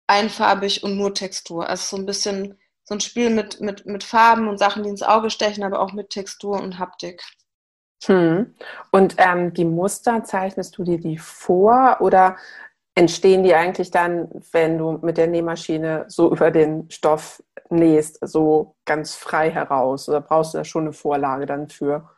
einfarbig 0.08 0.84
und 0.84 0.98
nur 0.98 1.14
Textur. 1.14 1.68
Also 1.68 1.96
so 1.96 2.02
ein 2.02 2.06
bisschen 2.06 2.60
so 2.84 2.96
ein 2.96 3.00
Spiel 3.00 3.30
mit, 3.30 3.62
mit, 3.62 3.86
mit 3.86 4.04
Farben 4.04 4.48
und 4.48 4.58
Sachen, 4.58 4.84
die 4.84 4.90
ins 4.90 5.04
Auge 5.04 5.30
stechen, 5.30 5.64
aber 5.64 5.80
auch 5.80 5.94
mit 5.94 6.10
Textur 6.10 6.62
und 6.62 6.80
Haptik. 6.80 7.24
Hm. 8.06 8.54
Und 8.92 9.16
ähm, 9.18 9.54
die 9.54 9.66
Muster, 9.66 10.24
zeichnest 10.24 10.78
du 10.78 10.84
dir 10.84 11.00
die 11.00 11.18
vor 11.18 11.98
oder 12.02 12.36
entstehen 12.96 13.44
die 13.44 13.56
eigentlich 13.56 13.92
dann, 13.92 14.30
wenn 14.52 14.78
du 14.78 15.00
mit 15.02 15.18
der 15.18 15.28
Nähmaschine 15.28 16.06
so 16.10 16.32
über 16.32 16.52
den 16.52 16.90
Stoff 16.92 17.42
nähst, 17.70 18.20
so 18.22 18.76
ganz 18.86 19.16
frei 19.16 19.50
heraus? 19.50 20.10
Oder 20.10 20.22
brauchst 20.22 20.54
du 20.54 20.60
da 20.60 20.66
schon 20.66 20.84
eine 20.84 20.94
Vorlage 20.94 21.46
dann 21.46 21.70
für? 21.70 22.10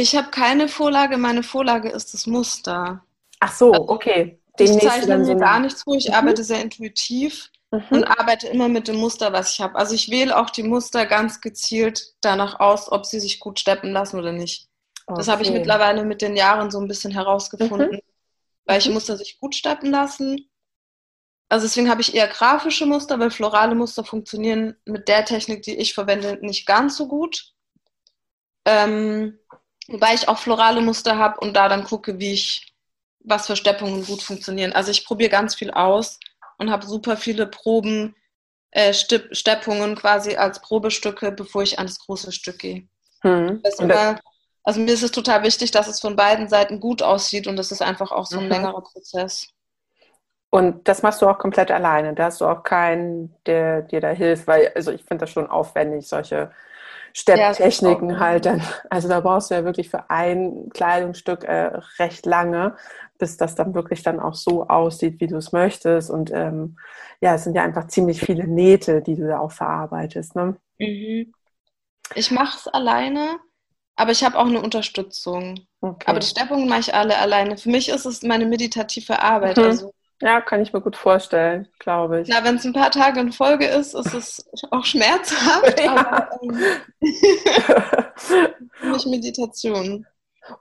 Ich 0.00 0.16
habe 0.16 0.30
keine 0.30 0.66
Vorlage, 0.66 1.18
meine 1.18 1.42
Vorlage 1.42 1.90
ist 1.90 2.14
das 2.14 2.26
Muster. 2.26 3.04
Ach 3.38 3.52
so, 3.52 3.72
also, 3.72 3.88
okay. 3.88 4.40
Den 4.58 4.78
ich 4.78 4.82
zeichne 4.82 5.18
mir 5.18 5.26
so 5.26 5.36
gar 5.36 5.60
nichts 5.60 5.82
vor, 5.82 5.94
ich 5.94 6.08
mhm. 6.08 6.14
arbeite 6.14 6.42
sehr 6.42 6.62
intuitiv 6.62 7.50
mhm. 7.70 7.84
und 7.90 8.04
arbeite 8.04 8.48
immer 8.48 8.68
mit 8.68 8.88
dem 8.88 8.96
Muster, 8.96 9.32
was 9.32 9.52
ich 9.52 9.60
habe. 9.60 9.76
Also 9.76 9.94
ich 9.94 10.10
wähle 10.10 10.38
auch 10.38 10.48
die 10.48 10.62
Muster 10.62 11.04
ganz 11.04 11.40
gezielt 11.42 12.14
danach 12.22 12.60
aus, 12.60 12.90
ob 12.90 13.04
sie 13.04 13.20
sich 13.20 13.40
gut 13.40 13.60
steppen 13.60 13.92
lassen 13.92 14.18
oder 14.18 14.32
nicht. 14.32 14.68
Okay. 15.06 15.18
Das 15.18 15.28
habe 15.28 15.42
ich 15.42 15.50
mittlerweile 15.50 16.04
mit 16.04 16.22
den 16.22 16.34
Jahren 16.34 16.70
so 16.70 16.80
ein 16.80 16.88
bisschen 16.88 17.12
herausgefunden, 17.12 17.92
mhm. 17.92 18.00
welche 18.64 18.88
mhm. 18.88 18.94
Muster 18.94 19.18
sich 19.18 19.38
gut 19.38 19.54
steppen 19.54 19.90
lassen. 19.90 20.48
Also 21.50 21.66
deswegen 21.66 21.90
habe 21.90 22.00
ich 22.00 22.14
eher 22.14 22.28
grafische 22.28 22.86
Muster, 22.86 23.18
weil 23.18 23.30
florale 23.30 23.74
Muster 23.74 24.04
funktionieren 24.04 24.76
mit 24.86 25.08
der 25.08 25.26
Technik, 25.26 25.62
die 25.62 25.76
ich 25.76 25.92
verwende, 25.92 26.38
nicht 26.40 26.64
ganz 26.64 26.96
so 26.96 27.06
gut. 27.06 27.52
Ähm, 28.64 29.38
Wobei 29.90 30.14
ich 30.14 30.28
auch 30.28 30.38
florale 30.38 30.80
Muster 30.80 31.18
habe 31.18 31.40
und 31.40 31.54
da 31.54 31.68
dann 31.68 31.84
gucke, 31.84 32.18
wie 32.20 32.32
ich, 32.32 32.72
was 33.24 33.46
für 33.46 33.56
Steppungen 33.56 34.06
gut 34.06 34.22
funktionieren. 34.22 34.72
Also 34.72 34.90
ich 34.90 35.04
probiere 35.04 35.30
ganz 35.30 35.54
viel 35.54 35.72
aus 35.72 36.18
und 36.58 36.70
habe 36.70 36.86
super 36.86 37.16
viele 37.16 37.46
Proben, 37.46 38.14
äh, 38.70 38.94
Steppungen 38.94 39.96
quasi 39.96 40.36
als 40.36 40.60
Probestücke, 40.60 41.32
bevor 41.32 41.62
ich 41.62 41.78
an 41.78 41.86
das 41.86 41.98
große 41.98 42.30
Stück 42.30 42.60
gehe. 42.60 42.88
Hm. 43.22 43.62
Immer, 43.78 44.20
also 44.62 44.80
mir 44.80 44.92
ist 44.92 45.02
es 45.02 45.10
total 45.10 45.42
wichtig, 45.42 45.72
dass 45.72 45.88
es 45.88 46.00
von 46.00 46.14
beiden 46.14 46.48
Seiten 46.48 46.78
gut 46.78 47.02
aussieht 47.02 47.48
und 47.48 47.56
das 47.56 47.72
ist 47.72 47.82
einfach 47.82 48.12
auch 48.12 48.26
so 48.26 48.38
ein 48.38 48.44
mhm. 48.44 48.50
längerer 48.50 48.82
Prozess. 48.82 49.48
Und 50.50 50.86
das 50.88 51.02
machst 51.02 51.22
du 51.22 51.28
auch 51.28 51.38
komplett 51.38 51.70
alleine. 51.70 52.14
Da 52.14 52.24
hast 52.24 52.40
du 52.40 52.46
auch 52.46 52.62
keinen, 52.62 53.34
der 53.46 53.82
dir 53.82 54.00
da 54.00 54.10
hilft, 54.10 54.46
weil, 54.46 54.72
also 54.74 54.90
ich 54.92 55.04
finde 55.04 55.24
das 55.24 55.30
schon 55.30 55.48
aufwendig, 55.48 56.08
solche 56.08 56.50
Stepptechniken 57.14 58.10
ja, 58.10 58.18
halt 58.18 58.46
dann. 58.46 58.62
Also 58.88 59.08
da 59.08 59.20
brauchst 59.20 59.50
du 59.50 59.54
ja 59.54 59.64
wirklich 59.64 59.90
für 59.90 60.10
ein 60.10 60.68
Kleidungsstück 60.72 61.44
äh, 61.44 61.72
recht 61.98 62.26
lange, 62.26 62.76
bis 63.18 63.36
das 63.36 63.54
dann 63.54 63.74
wirklich 63.74 64.02
dann 64.02 64.20
auch 64.20 64.34
so 64.34 64.66
aussieht, 64.68 65.20
wie 65.20 65.26
du 65.26 65.36
es 65.36 65.52
möchtest. 65.52 66.10
Und 66.10 66.30
ähm, 66.32 66.78
ja, 67.20 67.34
es 67.34 67.44
sind 67.44 67.54
ja 67.54 67.62
einfach 67.62 67.88
ziemlich 67.88 68.20
viele 68.20 68.46
Nähte, 68.46 69.02
die 69.02 69.16
du 69.16 69.26
da 69.26 69.40
auch 69.40 69.52
verarbeitest. 69.52 70.36
Ne? 70.36 70.56
Mhm. 70.78 71.32
Ich 72.14 72.30
mache 72.30 72.56
es 72.56 72.66
alleine, 72.68 73.38
aber 73.96 74.10
ich 74.10 74.24
habe 74.24 74.38
auch 74.38 74.46
eine 74.46 74.60
Unterstützung. 74.60 75.60
Okay. 75.80 76.04
Aber 76.06 76.18
die 76.18 76.26
Steppungen 76.26 76.68
mache 76.68 76.80
ich 76.80 76.94
alle 76.94 77.18
alleine. 77.18 77.56
Für 77.56 77.70
mich 77.70 77.88
ist 77.88 78.04
es 78.04 78.22
meine 78.22 78.46
meditative 78.46 79.22
Arbeit. 79.22 79.58
Mhm. 79.58 79.64
Also 79.64 79.92
ja, 80.22 80.40
kann 80.40 80.60
ich 80.60 80.72
mir 80.72 80.80
gut 80.80 80.96
vorstellen, 80.96 81.68
glaube 81.78 82.20
ich. 82.20 82.28
Na, 82.28 82.44
wenn 82.44 82.56
es 82.56 82.64
ein 82.64 82.72
paar 82.72 82.90
Tage 82.90 83.20
in 83.20 83.32
Folge 83.32 83.66
ist, 83.66 83.94
ist 83.94 84.14
es 84.14 84.50
auch 84.70 84.84
schmerzhaft, 84.84 85.80
ja. 85.84 85.96
aber 85.96 86.28
ähm, 86.42 86.58
nicht 88.92 89.06
Meditation. 89.06 90.06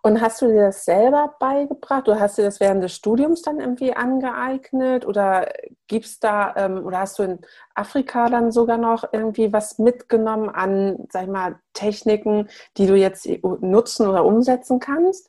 Und 0.02 0.22
hast 0.22 0.42
du 0.42 0.48
dir 0.48 0.68
das 0.68 0.86
selber 0.86 1.36
beigebracht? 1.40 2.08
Du 2.08 2.20
hast 2.20 2.38
dir 2.38 2.44
das 2.44 2.60
während 2.60 2.84
des 2.84 2.94
Studiums 2.96 3.42
dann 3.42 3.60
irgendwie 3.60 3.94
angeeignet? 3.94 5.06
Oder 5.06 5.52
gibt's 5.88 6.20
da, 6.20 6.54
ähm, 6.56 6.86
oder 6.86 7.00
hast 7.00 7.20
du 7.20 7.24
in 7.24 7.40
Afrika 7.76 8.30
dann 8.30 8.52
sogar 8.52 8.78
noch 8.78 9.04
irgendwie 9.12 9.52
was 9.52 9.80
mitgenommen 9.80 10.50
an, 10.50 11.08
sag 11.10 11.24
ich 11.24 11.30
mal, 11.30 11.60
Techniken, 11.74 12.50
die 12.78 12.88
du 12.88 12.96
jetzt 12.96 13.28
nutzen 13.62 14.08
oder 14.08 14.26
umsetzen 14.26 14.80
kannst? 14.80 15.29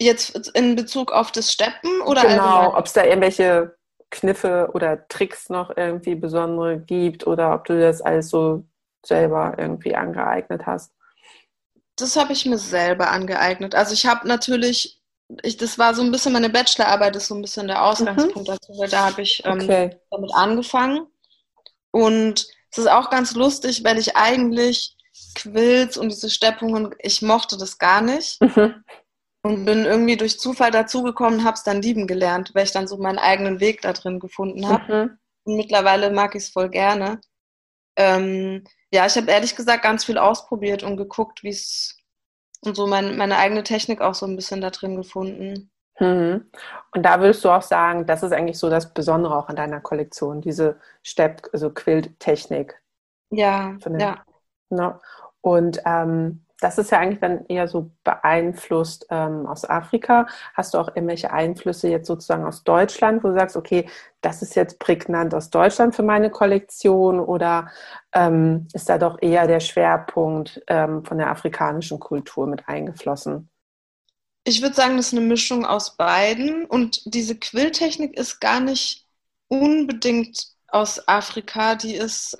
Jetzt 0.00 0.50
in 0.54 0.76
Bezug 0.76 1.12
auf 1.12 1.32
das 1.32 1.52
Steppen 1.52 2.02
oder 2.02 2.22
Genau, 2.22 2.76
ob 2.76 2.86
es 2.86 2.92
da 2.92 3.04
irgendwelche 3.04 3.76
Kniffe 4.10 4.70
oder 4.72 5.06
Tricks 5.08 5.48
noch 5.50 5.76
irgendwie 5.76 6.14
besondere 6.14 6.78
gibt 6.78 7.26
oder 7.26 7.54
ob 7.54 7.64
du 7.64 7.78
das 7.78 8.00
alles 8.00 8.30
so 8.30 8.64
selber 9.04 9.54
irgendwie 9.58 9.94
angeeignet 9.94 10.66
hast. 10.66 10.92
Das 11.96 12.16
habe 12.16 12.32
ich 12.32 12.46
mir 12.46 12.58
selber 12.58 13.10
angeeignet. 13.10 13.74
Also 13.74 13.92
ich 13.92 14.06
habe 14.06 14.26
natürlich, 14.26 15.02
ich, 15.42 15.56
das 15.56 15.78
war 15.78 15.94
so 15.94 16.02
ein 16.02 16.12
bisschen 16.12 16.32
meine 16.32 16.48
Bachelorarbeit, 16.48 17.16
ist 17.16 17.26
so 17.26 17.34
ein 17.34 17.42
bisschen 17.42 17.66
der 17.66 17.84
Ausgangspunkt 17.84 18.48
mhm. 18.48 18.52
dazu, 18.52 18.78
weil 18.78 18.88
da 18.88 19.06
habe 19.06 19.22
ich 19.22 19.42
ähm, 19.44 19.54
okay. 19.54 19.98
damit 20.10 20.32
angefangen. 20.32 21.06
Und 21.90 22.46
es 22.70 22.78
ist 22.78 22.90
auch 22.90 23.10
ganz 23.10 23.34
lustig, 23.34 23.82
weil 23.84 23.98
ich 23.98 24.16
eigentlich 24.16 24.96
Quills 25.34 25.96
und 25.96 26.10
diese 26.10 26.30
Steppungen, 26.30 26.94
ich 27.00 27.22
mochte 27.22 27.56
das 27.56 27.78
gar 27.78 28.00
nicht. 28.00 28.40
Mhm. 28.40 28.84
Und 29.48 29.64
bin 29.64 29.86
irgendwie 29.86 30.16
durch 30.18 30.38
Zufall 30.38 30.70
dazugekommen, 30.70 31.44
habe 31.44 31.54
es 31.54 31.62
dann 31.62 31.80
lieben 31.80 32.06
gelernt, 32.06 32.50
weil 32.54 32.64
ich 32.64 32.72
dann 32.72 32.86
so 32.86 32.98
meinen 32.98 33.18
eigenen 33.18 33.60
Weg 33.60 33.80
da 33.80 33.94
drin 33.94 34.20
gefunden 34.20 34.68
habe. 34.68 35.06
Mhm. 35.06 35.18
Und 35.44 35.56
mittlerweile 35.56 36.10
mag 36.10 36.34
ich 36.34 36.42
es 36.42 36.48
voll 36.50 36.68
gerne. 36.68 37.20
Ähm, 37.96 38.64
ja, 38.92 39.06
ich 39.06 39.16
habe 39.16 39.30
ehrlich 39.30 39.56
gesagt 39.56 39.82
ganz 39.82 40.04
viel 40.04 40.18
ausprobiert 40.18 40.82
und 40.82 40.98
geguckt, 40.98 41.42
wie 41.42 41.48
es 41.48 41.96
und 42.60 42.76
so 42.76 42.86
mein, 42.86 43.16
meine 43.16 43.38
eigene 43.38 43.62
Technik 43.62 44.00
auch 44.00 44.14
so 44.14 44.26
ein 44.26 44.36
bisschen 44.36 44.60
da 44.60 44.70
drin 44.70 44.96
gefunden. 44.96 45.70
Mhm. 45.98 46.50
Und 46.92 47.02
da 47.02 47.20
würdest 47.20 47.44
du 47.44 47.50
auch 47.50 47.62
sagen, 47.62 48.06
das 48.06 48.22
ist 48.22 48.32
eigentlich 48.32 48.58
so 48.58 48.68
das 48.68 48.92
Besondere 48.92 49.36
auch 49.36 49.48
an 49.48 49.56
deiner 49.56 49.80
Kollektion, 49.80 50.40
diese 50.40 50.78
Stepp, 51.02 51.48
also 51.52 51.70
Quilt-Technik. 51.70 52.80
Ja, 53.30 53.76
ja. 53.98 54.24
Ne? 54.70 54.98
Und 55.40 55.80
ähm, 55.84 56.44
das 56.60 56.78
ist 56.78 56.90
ja 56.90 56.98
eigentlich 56.98 57.20
dann 57.20 57.46
eher 57.46 57.68
so 57.68 57.92
beeinflusst 58.02 59.06
ähm, 59.10 59.46
aus 59.46 59.68
Afrika. 59.68 60.26
Hast 60.54 60.74
du 60.74 60.78
auch 60.78 60.88
irgendwelche 60.88 61.32
Einflüsse 61.32 61.88
jetzt 61.88 62.08
sozusagen 62.08 62.44
aus 62.44 62.64
Deutschland, 62.64 63.22
wo 63.22 63.28
du 63.28 63.34
sagst, 63.34 63.56
okay, 63.56 63.88
das 64.20 64.42
ist 64.42 64.56
jetzt 64.56 64.80
prägnant 64.80 65.34
aus 65.34 65.50
Deutschland 65.50 65.94
für 65.94 66.02
meine 66.02 66.30
Kollektion 66.30 67.20
oder 67.20 67.70
ähm, 68.12 68.66
ist 68.72 68.88
da 68.88 68.98
doch 68.98 69.18
eher 69.20 69.46
der 69.46 69.60
Schwerpunkt 69.60 70.60
ähm, 70.66 71.04
von 71.04 71.18
der 71.18 71.30
afrikanischen 71.30 72.00
Kultur 72.00 72.48
mit 72.48 72.68
eingeflossen? 72.68 73.48
Ich 74.42 74.62
würde 74.62 74.74
sagen, 74.74 74.96
das 74.96 75.08
ist 75.08 75.12
eine 75.12 75.26
Mischung 75.26 75.64
aus 75.64 75.96
beiden 75.96 76.64
und 76.64 77.14
diese 77.14 77.36
Quilltechnik 77.36 78.16
ist 78.18 78.40
gar 78.40 78.60
nicht 78.60 79.06
unbedingt 79.46 80.48
aus 80.68 81.06
Afrika, 81.06 81.76
die 81.76 81.94
ist, 81.94 82.36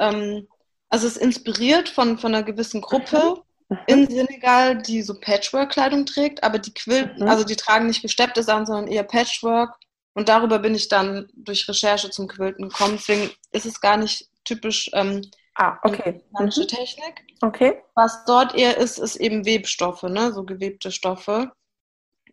also 0.88 1.07
ist 1.07 1.16
inspiriert 1.16 1.88
von, 1.88 2.18
von 2.18 2.35
einer 2.35 2.45
gewissen 2.45 2.80
Gruppe 2.80 3.42
in 3.87 4.09
Senegal, 4.09 4.80
die 4.80 5.02
so 5.02 5.18
Patchwork-Kleidung 5.18 6.07
trägt, 6.07 6.42
aber 6.42 6.59
die 6.59 6.73
Quilt, 6.73 7.18
mhm. 7.18 7.28
also 7.28 7.45
die 7.45 7.57
tragen 7.57 7.87
nicht 7.87 8.02
gesteppte 8.02 8.42
Sachen, 8.42 8.66
sondern 8.66 8.88
eher 8.88 9.04
Patchwork. 9.04 9.75
Und 10.14 10.28
darüber 10.28 10.59
bin 10.59 10.75
ich 10.75 10.88
dann 10.88 11.28
durch 11.35 11.68
Recherche 11.68 12.11
zum 12.11 12.28
Quilten 12.28 12.68
gekommen. 12.68 12.97
Deswegen 12.97 13.30
ist 13.52 13.66
es 13.66 13.80
gar 13.80 13.97
nicht 13.97 14.28
typisch 14.45 14.90
ähm, 14.95 15.23
ah, 15.54 15.78
okay. 15.83 16.23
mhm. 16.38 16.50
Technik. 16.50 17.25
Okay. 17.42 17.83
Was 17.95 18.25
dort 18.25 18.54
eher 18.54 18.78
ist, 18.78 18.99
ist 18.99 19.16
eben 19.16 19.45
Webstoffe, 19.45 20.02
ne? 20.02 20.33
so 20.33 20.45
gewebte 20.45 20.90
Stoffe. 20.90 21.52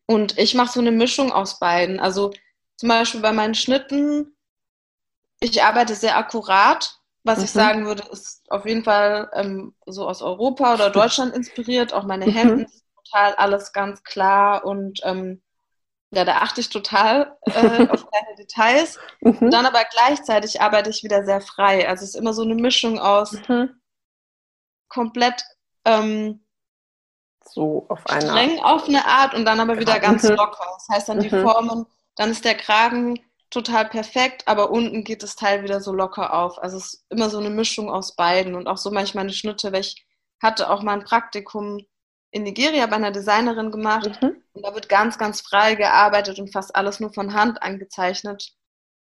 Und 0.07 0.37
ich 0.39 0.55
mache 0.55 0.71
so 0.71 0.79
eine 0.79 0.91
Mischung 0.91 1.31
aus 1.31 1.59
beiden. 1.59 1.99
Also 1.99 2.31
zum 2.77 2.89
Beispiel 2.89 3.21
bei 3.21 3.33
meinen 3.33 3.55
Schnitten, 3.55 4.35
ich 5.39 5.61
arbeite 5.61 5.95
sehr 5.95 6.17
akkurat 6.17 6.97
was 7.25 7.39
mhm. 7.39 7.43
ich 7.45 7.51
sagen 7.51 7.85
würde, 7.85 8.03
ist 8.11 8.43
auf 8.49 8.65
jeden 8.65 8.83
Fall 8.83 9.29
ähm, 9.33 9.75
so 9.85 10.07
aus 10.07 10.21
Europa 10.21 10.75
oder 10.75 10.89
Deutschland 10.91 11.33
inspiriert. 11.35 11.91
Auch 11.91 12.03
meine 12.03 12.25
Hemden 12.25 12.59
mhm. 12.59 13.03
total 13.03 13.35
alles 13.35 13.73
ganz 13.73 14.03
klar 14.03 14.63
und 14.63 15.01
ähm, 15.03 15.41
ja, 16.11 16.23
da 16.23 16.37
achte 16.37 16.61
ich 16.61 16.69
total 16.69 17.35
äh, 17.41 17.87
auf 17.89 18.07
kleine 18.09 18.35
Details. 18.37 18.99
Mhm. 19.21 19.49
Dann 19.49 19.65
aber 19.65 19.83
gleichzeitig 19.91 20.61
arbeite 20.61 20.91
ich 20.91 21.03
wieder 21.03 21.25
sehr 21.25 21.41
frei. 21.41 21.89
Also 21.89 22.03
es 22.03 22.09
ist 22.09 22.15
immer 22.15 22.33
so 22.33 22.43
eine 22.43 22.55
Mischung 22.55 22.99
aus 22.99 23.33
mhm. 23.47 23.81
komplett 24.87 25.43
ähm, 25.83 26.45
so 27.47 27.85
auf 27.89 28.05
eine 28.07 28.21
streng 28.21 28.59
auf 28.59 28.87
eine 28.87 29.05
Art 29.05 29.33
und 29.33 29.45
dann 29.45 29.59
aber 29.59 29.79
wieder 29.79 29.99
ganz 29.99 30.23
mhm. 30.23 30.35
locker. 30.35 30.65
Das 30.75 30.87
heißt 30.89 31.09
dann 31.09 31.19
die 31.19 31.35
mhm. 31.35 31.41
Formen, 31.41 31.85
dann 32.15 32.29
ist 32.29 32.45
der 32.45 32.55
Kragen 32.55 33.19
total 33.55 33.87
perfekt, 33.87 34.43
aber 34.47 34.69
unten 34.69 35.05
geht 35.05 35.23
das 35.23 35.35
Teil 35.35 35.63
wieder 35.63 35.79
so 35.79 35.93
locker 35.93 36.33
auf. 36.33 36.61
Also 36.61 36.77
es 36.77 36.93
ist 36.93 37.05
immer 37.09 37.29
so 37.29 37.39
eine 37.39 37.49
Mischung 37.49 37.89
aus 37.89 38.15
beiden 38.15 38.53
und 38.53 38.67
auch 38.67 38.77
so 38.77 38.91
manchmal 38.91 39.23
eine 39.23 39.33
Schnitte, 39.33 39.71
weil 39.71 39.81
ich 39.81 40.05
hatte 40.41 40.69
auch 40.69 40.83
mal 40.83 40.93
ein 40.93 41.05
Praktikum 41.05 41.79
in 42.31 42.43
Nigeria 42.43 42.85
bei 42.85 42.97
einer 42.97 43.11
Designerin 43.11 43.71
gemacht 43.71 44.21
mhm. 44.21 44.43
und 44.51 44.65
da 44.65 44.75
wird 44.75 44.89
ganz, 44.89 45.17
ganz 45.17 45.39
frei 45.39 45.75
gearbeitet 45.75 46.37
und 46.37 46.51
fast 46.51 46.75
alles 46.75 46.99
nur 46.99 47.13
von 47.13 47.33
Hand 47.33 47.63
angezeichnet. 47.63 48.51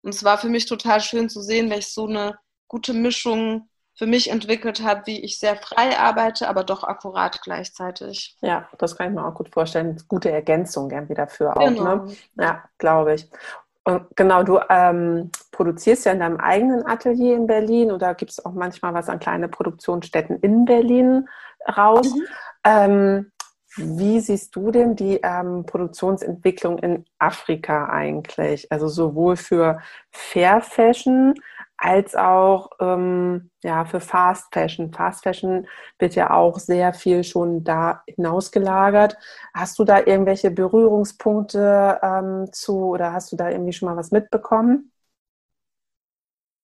Und 0.03 0.15
es 0.15 0.23
war 0.23 0.39
für 0.39 0.49
mich 0.49 0.67
total 0.67 1.01
schön 1.01 1.29
zu 1.29 1.43
sehen, 1.43 1.69
weil 1.69 1.81
ich 1.81 1.93
so 1.93 2.07
eine 2.07 2.39
gute 2.69 2.95
Mischung 2.95 3.69
für 3.97 4.07
mich 4.07 4.31
entwickelt 4.31 4.83
habe, 4.83 5.03
wie 5.07 5.21
ich 5.21 5.39
sehr 5.39 5.57
frei 5.57 5.99
arbeite, 5.99 6.49
aber 6.49 6.63
doch 6.63 6.85
akkurat 6.85 7.43
gleichzeitig. 7.43 8.37
Ja, 8.41 8.69
das 8.79 8.97
kann 8.97 9.09
ich 9.09 9.15
mir 9.15 9.27
auch 9.27 9.35
gut 9.35 9.53
vorstellen. 9.53 10.01
Gute 10.09 10.31
Ergänzung 10.31 10.91
irgendwie 10.91 11.15
dafür 11.15 11.57
auch. 11.57 11.71
Ne? 11.71 11.75
Genau. 11.75 11.97
Ne? 11.97 12.17
Ja, 12.37 12.65
glaube 12.79 13.15
ich. 13.15 13.29
Und 13.85 14.17
genau, 14.17 14.43
du 14.43 14.61
ähm, 14.71 15.31
produzierst 15.53 16.07
ja 16.07 16.13
in 16.13 16.21
deinem 16.21 16.39
eigenen 16.39 16.87
Atelier 16.87 17.37
in 17.37 17.47
Berlin 17.47 17.93
oder 17.93 18.15
gibt 18.15 18.31
es 18.31 18.45
auch 18.45 18.53
manchmal 18.53 18.95
was 18.95 19.11
an 19.11 19.21
kleine 19.21 19.49
Produktionsstätten 19.49 20.39
in 20.41 20.65
Berlin 20.65 21.29
raus. 21.77 22.15
Mhm. 22.15 22.23
Ähm, 22.65 23.33
wie 23.77 24.21
siehst 24.21 24.55
du 24.57 24.71
denn 24.71 24.97
die 24.97 25.21
ähm, 25.23 25.67
Produktionsentwicklung 25.67 26.79
in 26.79 27.05
Afrika 27.19 27.89
eigentlich? 27.89 28.71
Also 28.71 28.89
sowohl 28.89 29.37
für 29.37 29.81
Fair 30.11 30.61
Fashion 30.61 31.35
als 31.77 32.15
auch 32.15 32.71
ähm, 32.81 33.51
ja, 33.63 33.85
für 33.85 34.01
Fast 34.01 34.53
Fashion. 34.55 34.93
Fast 34.93 35.23
Fashion 35.25 35.67
wird 35.99 36.15
ja 36.15 36.31
auch 36.31 36.59
sehr 36.59 36.95
viel 36.95 37.25
schon 37.25 37.65
da 37.65 38.03
hinausgelagert. 38.07 39.17
Hast 39.55 39.79
du 39.79 39.85
da 39.85 39.99
irgendwelche 40.01 40.51
Berührungspunkte 40.51 42.01
ähm, 42.03 42.53
zu 42.53 42.87
oder 42.87 43.13
hast 43.13 43.33
du 43.33 43.37
da 43.37 43.51
irgendwie 43.51 43.73
schon 43.73 43.89
mal 43.89 43.97
was 43.97 44.11
mitbekommen? 44.13 44.93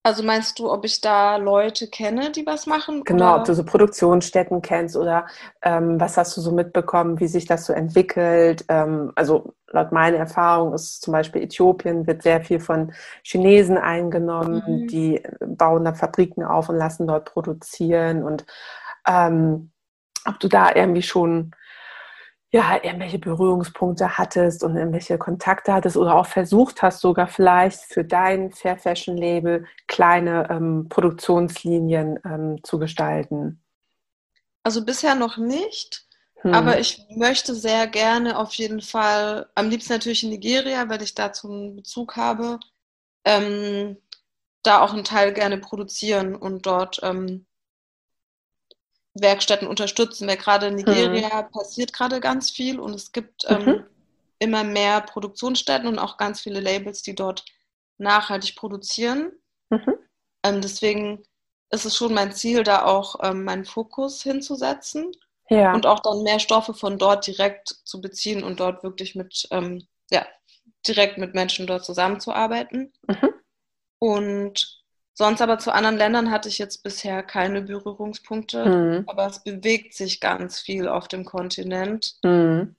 Also 0.03 0.23
meinst 0.23 0.57
du, 0.57 0.71
ob 0.71 0.83
ich 0.83 0.99
da 0.99 1.35
Leute 1.35 1.87
kenne, 1.87 2.31
die 2.31 2.45
was 2.45 2.65
machen? 2.65 3.03
Genau, 3.03 3.33
oder? 3.33 3.39
ob 3.39 3.45
du 3.45 3.53
so 3.53 3.63
Produktionsstätten 3.63 4.63
kennst 4.63 4.97
oder 4.97 5.27
ähm, 5.61 5.99
was 5.99 6.17
hast 6.17 6.35
du 6.35 6.41
so 6.41 6.51
mitbekommen, 6.51 7.19
wie 7.19 7.27
sich 7.27 7.45
das 7.45 7.67
so 7.67 7.73
entwickelt? 7.73 8.65
Ähm, 8.67 9.11
also 9.15 9.53
laut 9.67 9.91
meiner 9.91 10.17
Erfahrung 10.17 10.73
ist 10.73 11.03
zum 11.03 11.11
Beispiel 11.11 11.43
Äthiopien 11.43 12.07
wird 12.07 12.23
sehr 12.23 12.41
viel 12.41 12.59
von 12.59 12.93
Chinesen 13.21 13.77
eingenommen, 13.77 14.63
mhm. 14.65 14.87
die 14.87 15.21
bauen 15.39 15.85
da 15.85 15.93
Fabriken 15.93 16.43
auf 16.43 16.69
und 16.69 16.77
lassen 16.77 17.05
dort 17.05 17.25
produzieren 17.25 18.23
und 18.23 18.45
ähm, 19.07 19.71
ob 20.27 20.39
du 20.39 20.47
da 20.47 20.73
irgendwie 20.73 21.03
schon 21.03 21.51
ja, 22.53 22.75
irgendwelche 22.83 23.17
Berührungspunkte 23.17 24.17
hattest 24.17 24.63
und 24.63 24.75
irgendwelche 24.75 25.17
Kontakte 25.17 25.73
hattest 25.73 25.95
oder 25.95 26.15
auch 26.15 26.25
versucht 26.25 26.81
hast, 26.81 26.99
sogar 26.99 27.27
vielleicht 27.27 27.79
für 27.79 28.03
dein 28.03 28.51
Fair 28.51 28.77
Fashion 28.77 29.15
Label 29.15 29.65
kleine 29.87 30.49
ähm, 30.49 30.87
Produktionslinien 30.89 32.19
ähm, 32.25 32.61
zu 32.63 32.77
gestalten? 32.77 33.63
Also 34.63 34.83
bisher 34.83 35.15
noch 35.15 35.37
nicht. 35.37 36.05
Hm. 36.41 36.53
Aber 36.53 36.79
ich 36.79 37.05
möchte 37.15 37.55
sehr 37.55 37.87
gerne 37.87 38.37
auf 38.37 38.53
jeden 38.55 38.81
Fall, 38.81 39.47
am 39.55 39.69
liebsten 39.69 39.93
natürlich 39.93 40.23
in 40.23 40.31
Nigeria, 40.31 40.89
weil 40.89 41.01
ich 41.01 41.15
dazu 41.15 41.49
einen 41.49 41.75
Bezug 41.77 42.17
habe, 42.17 42.59
ähm, 43.23 43.95
da 44.63 44.81
auch 44.81 44.91
einen 44.93 45.05
Teil 45.05 45.33
gerne 45.33 45.57
produzieren 45.57 46.35
und 46.35 46.65
dort 46.65 46.99
ähm, 47.01 47.45
Werkstätten 49.13 49.67
unterstützen, 49.67 50.27
weil 50.27 50.37
gerade 50.37 50.67
in 50.67 50.75
Nigeria 50.75 51.43
mhm. 51.43 51.51
passiert 51.51 51.93
gerade 51.93 52.19
ganz 52.19 52.51
viel 52.51 52.79
und 52.79 52.93
es 52.93 53.11
gibt 53.11 53.43
ähm, 53.47 53.65
mhm. 53.65 53.85
immer 54.39 54.63
mehr 54.63 55.01
Produktionsstätten 55.01 55.87
und 55.87 55.99
auch 55.99 56.17
ganz 56.17 56.41
viele 56.41 56.59
Labels, 56.59 57.01
die 57.01 57.15
dort 57.15 57.43
nachhaltig 57.97 58.55
produzieren. 58.55 59.33
Mhm. 59.69 59.95
Ähm, 60.43 60.61
deswegen 60.61 61.23
ist 61.71 61.85
es 61.85 61.95
schon 61.95 62.13
mein 62.13 62.31
Ziel, 62.33 62.63
da 62.63 62.85
auch 62.85 63.15
ähm, 63.23 63.43
meinen 63.43 63.65
Fokus 63.65 64.23
hinzusetzen 64.23 65.11
ja. 65.49 65.73
und 65.73 65.85
auch 65.85 65.99
dann 65.99 66.23
mehr 66.23 66.39
Stoffe 66.39 66.73
von 66.73 66.97
dort 66.97 67.27
direkt 67.27 67.69
zu 67.83 68.01
beziehen 68.01 68.43
und 68.43 68.59
dort 68.59 68.83
wirklich 68.83 69.15
mit, 69.15 69.47
ähm, 69.51 69.87
ja, 70.09 70.25
direkt 70.87 71.17
mit 71.17 71.33
Menschen 71.33 71.67
dort 71.67 71.85
zusammenzuarbeiten. 71.85 72.93
Mhm. 73.07 73.29
Und 73.99 74.80
Sonst 75.13 75.41
aber 75.41 75.59
zu 75.59 75.73
anderen 75.73 75.97
Ländern 75.97 76.31
hatte 76.31 76.49
ich 76.49 76.57
jetzt 76.57 76.83
bisher 76.83 77.21
keine 77.21 77.61
Berührungspunkte, 77.61 78.65
mhm. 78.65 79.03
aber 79.07 79.27
es 79.27 79.43
bewegt 79.43 79.93
sich 79.93 80.21
ganz 80.21 80.59
viel 80.59 80.87
auf 80.87 81.07
dem 81.07 81.25
Kontinent. 81.25 82.15
Mhm. 82.23 82.75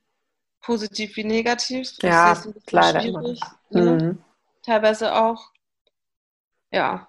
Positiv 0.60 1.16
wie 1.16 1.24
negativ. 1.24 1.92
Ja, 2.02 2.32
ist 2.32 2.72
leider 2.72 3.00
schwierig. 3.00 3.40
Ne? 3.70 3.80
Mhm. 3.80 4.18
Teilweise 4.62 5.14
auch. 5.14 5.50
Ja. 6.70 7.08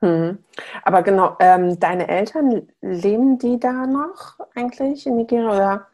Mhm. 0.00 0.44
Aber 0.82 1.02
genau, 1.02 1.36
ähm, 1.40 1.80
deine 1.80 2.08
Eltern, 2.08 2.68
leben 2.80 3.38
die 3.38 3.58
da 3.58 3.86
noch 3.86 4.38
eigentlich 4.54 5.06
in 5.06 5.16
Nigeria 5.16 5.50
oder 5.50 5.86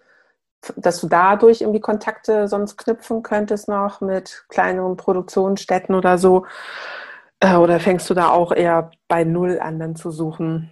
dass 0.77 1.01
du 1.01 1.09
dadurch 1.09 1.63
irgendwie 1.63 1.81
Kontakte 1.81 2.47
sonst 2.47 2.77
knüpfen 2.77 3.23
könntest 3.23 3.69
noch 3.69 4.03
mit 4.03 4.45
kleineren 4.49 4.97
Produktionsstätten 4.97 5.95
oder 5.95 6.19
so? 6.19 6.45
Äh, 7.41 7.57
oder 7.57 7.81
fängst 7.81 8.09
du 8.11 8.15
da 8.15 8.31
auch 8.31 8.53
eher 8.53 8.91
bei 9.09 9.25
Null 9.25 9.59
an, 9.59 9.79
dann 9.79 9.97
zu 9.97 10.11
suchen? 10.11 10.71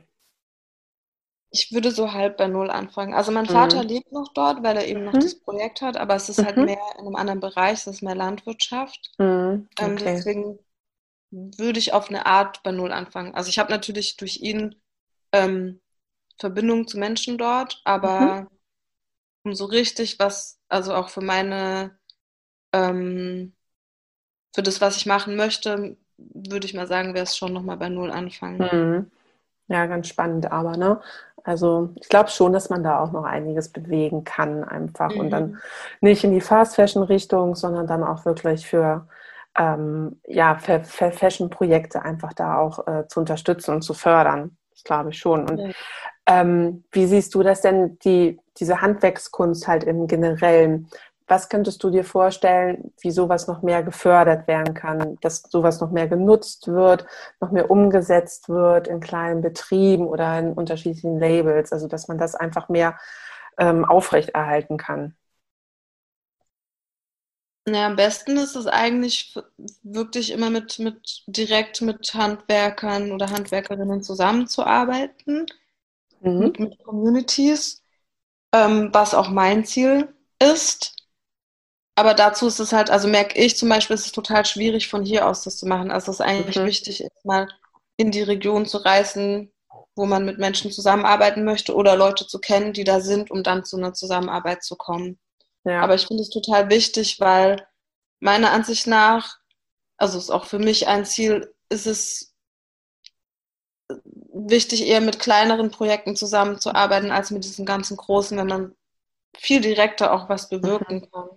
Ich 1.50 1.72
würde 1.72 1.90
so 1.90 2.12
halb 2.12 2.36
bei 2.36 2.46
Null 2.46 2.70
anfangen. 2.70 3.14
Also 3.14 3.32
mein 3.32 3.46
Vater 3.46 3.82
mhm. 3.82 3.88
lebt 3.88 4.12
noch 4.12 4.32
dort, 4.34 4.62
weil 4.62 4.76
er 4.76 4.86
eben 4.86 5.04
noch 5.04 5.14
mhm. 5.14 5.20
das 5.20 5.34
Projekt 5.34 5.80
hat, 5.80 5.96
aber 5.96 6.14
es 6.14 6.28
ist 6.28 6.44
halt 6.44 6.58
mhm. 6.58 6.66
mehr 6.66 6.82
in 6.98 7.06
einem 7.06 7.16
anderen 7.16 7.40
Bereich, 7.40 7.78
es 7.78 7.86
ist 7.86 8.02
mehr 8.02 8.14
Landwirtschaft. 8.14 9.12
Mhm. 9.16 9.24
Ähm, 9.26 9.68
okay. 9.70 9.86
Ähm, 9.86 9.96
deswegen 9.96 10.58
würde 11.30 11.78
ich 11.78 11.94
auf 11.94 12.10
eine 12.10 12.26
Art 12.26 12.62
bei 12.62 12.70
Null 12.70 12.92
anfangen. 12.92 13.34
Also 13.34 13.48
ich 13.48 13.58
habe 13.58 13.70
natürlich 13.70 14.18
durch 14.18 14.40
ihn 14.40 14.74
ähm, 15.32 15.80
Verbindung 16.38 16.86
zu 16.86 16.98
Menschen 16.98 17.38
dort, 17.38 17.80
aber 17.84 18.42
mhm. 18.42 18.48
um 19.44 19.54
so 19.54 19.64
richtig 19.64 20.18
was, 20.18 20.60
also 20.68 20.94
auch 20.94 21.08
für 21.08 21.22
meine, 21.22 21.98
ähm, 22.74 23.54
für 24.54 24.62
das, 24.62 24.82
was 24.82 24.98
ich 24.98 25.06
machen 25.06 25.36
möchte, 25.36 25.96
würde 26.18 26.66
ich 26.66 26.74
mal 26.74 26.86
sagen, 26.86 27.14
wäre 27.14 27.24
es 27.24 27.36
schon 27.36 27.52
nochmal 27.52 27.76
bei 27.76 27.88
Null 27.88 28.10
anfangen. 28.10 28.58
Mhm. 28.58 29.10
Ja, 29.68 29.86
ganz 29.86 30.08
spannend, 30.08 30.50
aber 30.50 30.76
ne? 30.76 31.00
Also 31.44 31.90
ich 32.00 32.08
glaube 32.08 32.30
schon, 32.30 32.52
dass 32.52 32.68
man 32.68 32.82
da 32.82 33.00
auch 33.00 33.12
noch 33.12 33.24
einiges 33.24 33.70
bewegen 33.70 34.24
kann 34.24 34.64
einfach 34.64 35.14
mhm. 35.14 35.20
und 35.20 35.30
dann 35.30 35.50
mhm. 35.50 35.58
nicht 36.00 36.24
in 36.24 36.32
die 36.32 36.40
Fast 36.40 36.76
Fashion 36.76 37.02
Richtung, 37.02 37.54
sondern 37.54 37.86
dann 37.86 38.04
auch 38.04 38.24
wirklich 38.24 38.66
für 38.66 39.06
ähm, 39.58 40.20
ja, 40.26 40.56
für, 40.56 40.80
für 40.84 41.10
Fashion-Projekte 41.10 42.02
einfach 42.02 42.32
da 42.32 42.58
auch 42.58 42.86
äh, 42.86 43.06
zu 43.08 43.20
unterstützen 43.20 43.74
und 43.74 43.82
zu 43.82 43.92
fördern. 43.92 44.56
Das 44.72 44.84
glaube 44.84 45.10
ich 45.10 45.18
schon. 45.18 45.48
Und 45.50 45.58
ja. 45.58 45.70
ähm, 46.26 46.84
wie 46.92 47.06
siehst 47.06 47.34
du 47.34 47.42
das 47.42 47.62
denn, 47.62 47.98
die, 48.00 48.38
diese 48.58 48.80
Handwerkskunst 48.80 49.66
halt 49.66 49.84
im 49.84 50.06
Generellen? 50.06 50.88
Was 51.28 51.50
könntest 51.50 51.84
du 51.84 51.90
dir 51.90 52.04
vorstellen, 52.04 52.92
wie 53.00 53.10
sowas 53.10 53.46
noch 53.46 53.60
mehr 53.60 53.82
gefördert 53.82 54.48
werden 54.48 54.72
kann, 54.72 55.18
dass 55.20 55.42
sowas 55.42 55.78
noch 55.78 55.90
mehr 55.90 56.08
genutzt 56.08 56.68
wird, 56.68 57.04
noch 57.38 57.50
mehr 57.52 57.70
umgesetzt 57.70 58.48
wird 58.48 58.88
in 58.88 59.00
kleinen 59.00 59.42
Betrieben 59.42 60.06
oder 60.06 60.38
in 60.38 60.54
unterschiedlichen 60.54 61.20
Labels, 61.20 61.70
also 61.70 61.86
dass 61.86 62.08
man 62.08 62.16
das 62.16 62.34
einfach 62.34 62.70
mehr 62.70 62.98
ähm, 63.58 63.84
aufrechterhalten 63.84 64.78
kann? 64.78 65.14
Ja, 67.68 67.86
am 67.86 67.96
besten 67.96 68.38
ist 68.38 68.56
es 68.56 68.66
eigentlich 68.66 69.38
wirklich 69.82 70.30
immer 70.32 70.48
mit, 70.48 70.78
mit 70.78 71.24
direkt 71.26 71.82
mit 71.82 72.14
Handwerkern 72.14 73.12
oder 73.12 73.28
Handwerkerinnen 73.28 74.02
zusammenzuarbeiten, 74.02 75.44
mhm. 76.20 76.38
mit, 76.38 76.58
mit 76.58 76.82
Communities, 76.82 77.82
ähm, 78.54 78.88
was 78.92 79.12
auch 79.12 79.28
mein 79.28 79.66
Ziel 79.66 80.08
ist 80.42 80.97
aber 81.98 82.14
dazu 82.14 82.46
ist 82.46 82.60
es 82.60 82.72
halt, 82.72 82.90
also 82.90 83.08
merke 83.08 83.36
ich 83.38 83.56
zum 83.56 83.68
Beispiel, 83.68 83.94
es 83.94 84.06
ist 84.06 84.14
total 84.14 84.46
schwierig 84.46 84.88
von 84.88 85.04
hier 85.04 85.26
aus 85.26 85.42
das 85.42 85.58
zu 85.58 85.66
machen. 85.66 85.90
Also 85.90 86.12
es 86.12 86.20
ist 86.20 86.24
eigentlich 86.24 86.56
mhm. 86.56 86.66
wichtig, 86.66 87.04
mal 87.24 87.48
in 87.96 88.12
die 88.12 88.22
Region 88.22 88.66
zu 88.66 88.78
reisen, 88.78 89.52
wo 89.96 90.06
man 90.06 90.24
mit 90.24 90.38
Menschen 90.38 90.70
zusammenarbeiten 90.70 91.44
möchte 91.44 91.74
oder 91.74 91.96
Leute 91.96 92.24
zu 92.24 92.38
kennen, 92.38 92.72
die 92.72 92.84
da 92.84 93.00
sind, 93.00 93.32
um 93.32 93.42
dann 93.42 93.64
zu 93.64 93.76
einer 93.76 93.94
Zusammenarbeit 93.94 94.62
zu 94.62 94.76
kommen. 94.76 95.18
Ja. 95.64 95.80
Aber 95.82 95.96
ich 95.96 96.06
finde 96.06 96.22
es 96.22 96.30
total 96.30 96.70
wichtig, 96.70 97.18
weil 97.18 97.66
meiner 98.20 98.52
Ansicht 98.52 98.86
nach, 98.86 99.38
also 99.96 100.18
ist 100.18 100.30
auch 100.30 100.44
für 100.44 100.60
mich 100.60 100.86
ein 100.86 101.04
Ziel, 101.04 101.52
ist 101.68 101.88
es 101.88 102.32
wichtig, 104.32 104.86
eher 104.86 105.00
mit 105.00 105.18
kleineren 105.18 105.72
Projekten 105.72 106.14
zusammenzuarbeiten, 106.14 107.10
als 107.10 107.32
mit 107.32 107.42
diesen 107.42 107.66
ganzen 107.66 107.96
großen, 107.96 108.38
wenn 108.38 108.46
man 108.46 108.76
viel 109.36 109.60
direkter 109.60 110.12
auch 110.12 110.28
was 110.28 110.48
bewirken 110.48 110.96
mhm. 110.98 111.10
kann. 111.10 111.28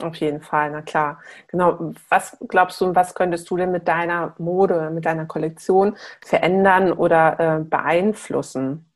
Auf 0.00 0.16
jeden 0.16 0.40
Fall, 0.40 0.70
na 0.70 0.82
klar. 0.82 1.20
Genau. 1.48 1.92
Was 2.08 2.36
glaubst 2.48 2.80
du, 2.80 2.94
was 2.94 3.14
könntest 3.14 3.50
du 3.50 3.56
denn 3.56 3.72
mit 3.72 3.88
deiner 3.88 4.34
Mode, 4.38 4.90
mit 4.90 5.04
deiner 5.04 5.26
Kollektion 5.26 5.96
verändern 6.20 6.92
oder 6.92 7.40
äh, 7.40 7.64
beeinflussen? 7.64 8.86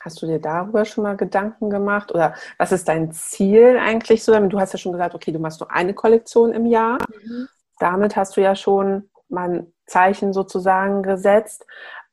Hast 0.00 0.20
du 0.20 0.26
dir 0.26 0.40
darüber 0.40 0.84
schon 0.84 1.04
mal 1.04 1.16
Gedanken 1.16 1.70
gemacht? 1.70 2.10
Oder 2.12 2.34
was 2.58 2.72
ist 2.72 2.88
dein 2.88 3.12
Ziel 3.12 3.78
eigentlich 3.80 4.24
so? 4.24 4.32
Du 4.48 4.58
hast 4.58 4.72
ja 4.72 4.78
schon 4.78 4.92
gesagt, 4.92 5.14
okay, 5.14 5.30
du 5.30 5.38
machst 5.38 5.60
nur 5.60 5.70
eine 5.70 5.94
Kollektion 5.94 6.52
im 6.52 6.66
Jahr. 6.66 6.98
Mhm. 7.22 7.48
Damit 7.78 8.16
hast 8.16 8.36
du 8.36 8.40
ja 8.40 8.56
schon 8.56 9.10
mal 9.28 9.50
ein 9.50 9.72
Zeichen 9.86 10.32
sozusagen 10.32 11.02
gesetzt. 11.02 11.66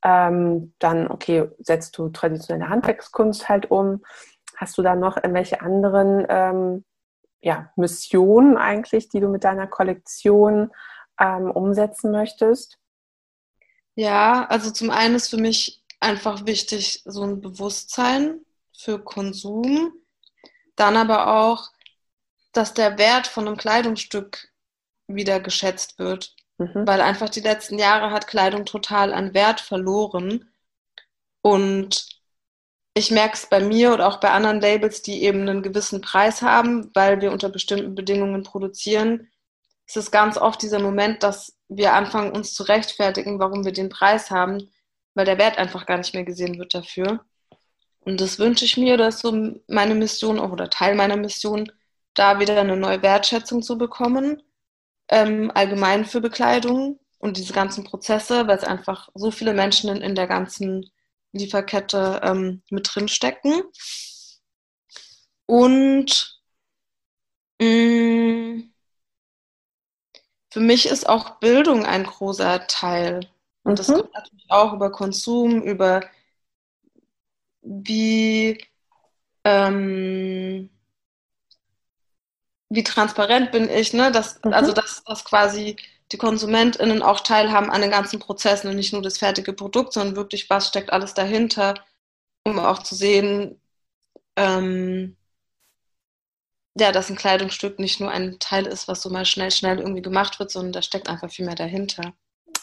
Ähm, 0.03 0.73
dann, 0.79 1.09
okay, 1.09 1.49
setzt 1.59 1.97
du 1.97 2.09
traditionelle 2.09 2.69
Handwerkskunst 2.69 3.49
halt 3.49 3.71
um. 3.71 4.03
Hast 4.55 4.77
du 4.77 4.81
da 4.81 4.95
noch 4.95 5.17
irgendwelche 5.17 5.61
anderen 5.61 6.25
ähm, 6.29 6.85
ja, 7.41 7.71
Mission 7.75 8.57
eigentlich, 8.57 9.09
die 9.09 9.19
du 9.19 9.29
mit 9.29 9.43
deiner 9.43 9.67
Kollektion 9.67 10.71
ähm, 11.19 11.51
umsetzen 11.51 12.11
möchtest? 12.11 12.77
Ja, 13.95 14.45
also 14.45 14.71
zum 14.71 14.89
einen 14.89 15.15
ist 15.15 15.29
für 15.29 15.37
mich 15.37 15.83
einfach 15.99 16.45
wichtig, 16.45 17.01
so 17.05 17.23
ein 17.23 17.41
Bewusstsein 17.41 18.45
für 18.77 19.03
Konsum. 19.03 19.93
Dann 20.75 20.95
aber 20.95 21.41
auch, 21.41 21.69
dass 22.53 22.73
der 22.73 22.97
Wert 22.97 23.27
von 23.27 23.47
einem 23.47 23.57
Kleidungsstück 23.57 24.49
wieder 25.07 25.39
geschätzt 25.39 25.99
wird. 25.99 26.35
Mhm. 26.57 26.87
Weil 26.87 27.01
einfach 27.01 27.29
die 27.29 27.41
letzten 27.41 27.77
Jahre 27.77 28.11
hat 28.11 28.27
Kleidung 28.27 28.65
total 28.65 29.13
an 29.13 29.33
Wert 29.33 29.59
verloren. 29.59 30.49
Und 31.41 32.08
ich 32.93 33.11
merke 33.11 33.35
es 33.35 33.45
bei 33.45 33.59
mir 33.59 33.93
und 33.93 34.01
auch 34.01 34.19
bei 34.19 34.31
anderen 34.31 34.59
Labels, 34.61 35.01
die 35.01 35.23
eben 35.23 35.41
einen 35.47 35.63
gewissen 35.63 36.01
Preis 36.01 36.41
haben, 36.41 36.91
weil 36.93 37.21
wir 37.21 37.31
unter 37.31 37.49
bestimmten 37.49 37.95
Bedingungen 37.95 38.43
produzieren. 38.43 39.29
Es 39.87 39.95
ist 39.95 40.11
ganz 40.11 40.37
oft 40.37 40.61
dieser 40.61 40.79
Moment, 40.79 41.23
dass 41.23 41.57
wir 41.67 41.93
anfangen, 41.93 42.31
uns 42.31 42.53
zu 42.53 42.63
rechtfertigen, 42.63 43.39
warum 43.39 43.63
wir 43.63 43.71
den 43.71 43.89
Preis 43.89 44.31
haben, 44.31 44.69
weil 45.13 45.25
der 45.25 45.37
Wert 45.37 45.57
einfach 45.57 45.85
gar 45.85 45.97
nicht 45.97 46.13
mehr 46.13 46.23
gesehen 46.23 46.57
wird 46.59 46.73
dafür. 46.73 47.23
Und 48.01 48.21
das 48.21 48.39
wünsche 48.39 48.65
ich 48.65 48.77
mir, 48.77 48.97
dass 48.97 49.19
so 49.19 49.53
meine 49.67 49.95
Mission 49.95 50.39
oder 50.39 50.69
Teil 50.69 50.95
meiner 50.95 51.17
Mission, 51.17 51.71
da 52.15 52.39
wieder 52.39 52.59
eine 52.59 52.75
neue 52.75 53.01
Wertschätzung 53.01 53.61
zu 53.61 53.77
bekommen, 53.77 54.41
ähm, 55.09 55.51
allgemein 55.53 56.05
für 56.05 56.21
Bekleidung 56.21 56.99
und 57.19 57.37
diese 57.37 57.53
ganzen 57.53 57.83
Prozesse, 57.83 58.47
weil 58.47 58.57
es 58.57 58.63
einfach 58.63 59.09
so 59.13 59.31
viele 59.31 59.53
Menschen 59.53 59.89
in 60.01 60.15
der 60.15 60.27
ganzen 60.27 60.89
Lieferkette 61.31 62.21
ähm, 62.23 62.61
mit 62.69 62.89
drin 62.93 63.07
stecken. 63.07 63.63
Und 65.45 66.39
mh, 67.59 67.65
mm, 67.67 68.73
für 70.51 70.59
mich 70.59 70.87
ist 70.87 71.07
auch 71.07 71.39
Bildung 71.39 71.85
ein 71.85 72.03
großer 72.03 72.67
Teil. 72.67 73.29
Und 73.63 73.73
mhm. 73.73 73.75
das 73.75 73.87
kommt 73.87 74.13
natürlich 74.13 74.45
auch 74.49 74.73
über 74.73 74.91
Konsum, 74.91 75.61
über 75.61 76.01
wie, 77.61 78.65
ähm, 79.43 80.69
wie 82.69 82.83
transparent 82.83 83.51
bin 83.51 83.69
ich, 83.69 83.93
ne? 83.93 84.11
Dass, 84.11 84.39
mhm. 84.43 84.53
Also 84.53 84.73
dass, 84.73 85.03
dass 85.03 85.25
quasi 85.25 85.75
die 86.11 86.17
KonsumentInnen 86.17 87.01
auch 87.01 87.21
teilhaben 87.21 87.69
an 87.69 87.81
den 87.81 87.91
ganzen 87.91 88.19
Prozessen 88.19 88.69
und 88.69 88.75
nicht 88.75 88.93
nur 88.93 89.01
das 89.01 89.17
fertige 89.17 89.53
Produkt, 89.53 89.93
sondern 89.93 90.15
wirklich, 90.15 90.49
was 90.49 90.67
steckt 90.67 90.91
alles 90.91 91.13
dahinter, 91.13 91.75
um 92.43 92.57
auch 92.59 92.79
zu 92.79 92.95
sehen, 92.95 93.61
ähm, 94.35 95.15
ja, 96.79 96.91
dass 96.91 97.09
ein 97.09 97.15
Kleidungsstück 97.15 97.79
nicht 97.79 97.99
nur 97.99 98.09
ein 98.09 98.39
Teil 98.39 98.65
ist, 98.65 98.87
was 98.87 99.01
so 99.01 99.09
mal 99.09 99.25
schnell, 99.25 99.51
schnell 99.51 99.79
irgendwie 99.79 100.01
gemacht 100.01 100.39
wird, 100.39 100.51
sondern 100.51 100.71
da 100.71 100.81
steckt 100.81 101.09
einfach 101.09 101.29
viel 101.29 101.45
mehr 101.45 101.55
dahinter. 101.55 102.13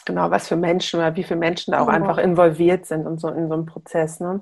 Genau, 0.05 0.31
was 0.31 0.49
für 0.49 0.57
Menschen 0.57 1.01
oder 1.01 1.15
wie 1.17 1.25
viele 1.25 1.41
Menschen 1.41 1.73
da 1.73 1.81
auch 1.81 1.89
oh. 1.89 1.91
einfach 1.91 2.19
involviert 2.19 2.87
sind 2.87 3.07
und 3.07 3.21
so 3.21 3.29
in 3.29 3.49
so 3.49 3.55
einem 3.55 3.67
Prozess. 3.67 4.21
Ne? 4.21 4.41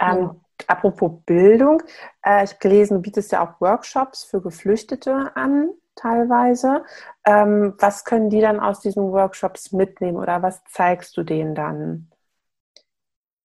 Ähm, 0.00 0.18
ja. 0.18 0.36
Apropos 0.66 1.12
Bildung, 1.26 1.82
äh, 2.24 2.44
ich 2.44 2.50
habe 2.50 2.60
gelesen, 2.60 2.94
du 2.96 3.02
bietest 3.02 3.32
ja 3.32 3.44
auch 3.44 3.60
Workshops 3.60 4.24
für 4.24 4.40
Geflüchtete 4.40 5.32
an, 5.34 5.70
teilweise. 5.96 6.84
Ähm, 7.24 7.74
was 7.78 8.04
können 8.04 8.30
die 8.30 8.40
dann 8.40 8.60
aus 8.60 8.80
diesen 8.80 9.12
Workshops 9.12 9.72
mitnehmen 9.72 10.18
oder 10.18 10.42
was 10.42 10.62
zeigst 10.70 11.16
du 11.16 11.22
denen 11.22 11.54
dann? 11.54 12.10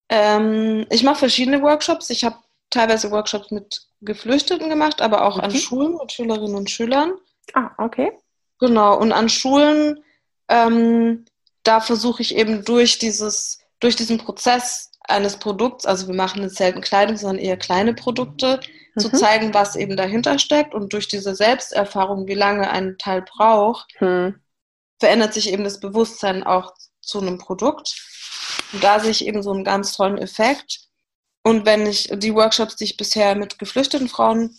Ähm, 0.09 0.85
ich 0.89 1.03
mache 1.03 1.19
verschiedene 1.19 1.61
Workshops. 1.61 2.09
Ich 2.09 2.23
habe 2.23 2.37
teilweise 2.69 3.11
Workshops 3.11 3.51
mit 3.51 3.87
Geflüchteten 4.01 4.69
gemacht, 4.69 5.01
aber 5.01 5.23
auch 5.25 5.37
mhm. 5.37 5.43
an 5.43 5.51
Schulen 5.51 5.97
mit 5.97 6.11
Schülerinnen 6.11 6.55
und 6.55 6.69
Schülern. 6.69 7.13
Ah, 7.53 7.71
okay. 7.77 8.11
Genau, 8.59 8.97
und 8.97 9.11
an 9.11 9.29
Schulen, 9.29 10.03
ähm, 10.49 11.25
da 11.63 11.79
versuche 11.79 12.21
ich 12.21 12.35
eben 12.35 12.65
durch 12.65 12.99
dieses, 12.99 13.59
durch 13.79 13.95
diesen 13.95 14.17
Prozess 14.17 14.91
eines 15.01 15.37
Produkts, 15.37 15.85
also 15.85 16.07
wir 16.07 16.15
machen 16.15 16.43
nicht 16.43 16.55
selten 16.55 16.81
Kleidung, 16.81 17.17
sondern 17.17 17.43
eher 17.43 17.57
kleine 17.57 17.93
Produkte, 17.93 18.59
mhm. 18.95 19.01
zu 19.01 19.11
zeigen, 19.11 19.53
was 19.53 19.75
eben 19.75 19.97
dahinter 19.97 20.39
steckt. 20.39 20.73
Und 20.73 20.93
durch 20.93 21.07
diese 21.07 21.35
Selbsterfahrung, 21.35 22.27
wie 22.27 22.35
lange 22.35 22.69
ein 22.69 22.97
Teil 22.97 23.21
braucht, 23.21 23.89
mhm. 23.99 24.39
verändert 24.99 25.33
sich 25.33 25.51
eben 25.51 25.63
das 25.63 25.79
Bewusstsein 25.79 26.43
auch 26.43 26.73
zu 27.01 27.19
einem 27.19 27.37
Produkt. 27.37 27.95
Und 28.73 28.83
da 28.83 28.99
sehe 28.99 29.11
ich 29.11 29.25
eben 29.25 29.41
so 29.43 29.51
einen 29.51 29.63
ganz 29.63 29.93
tollen 29.93 30.17
Effekt. 30.17 30.81
Und 31.43 31.65
wenn 31.65 31.85
ich 31.85 32.09
die 32.13 32.33
Workshops, 32.35 32.75
die 32.75 32.83
ich 32.83 32.97
bisher 32.97 33.35
mit 33.35 33.59
geflüchteten 33.59 34.09
Frauen 34.09 34.55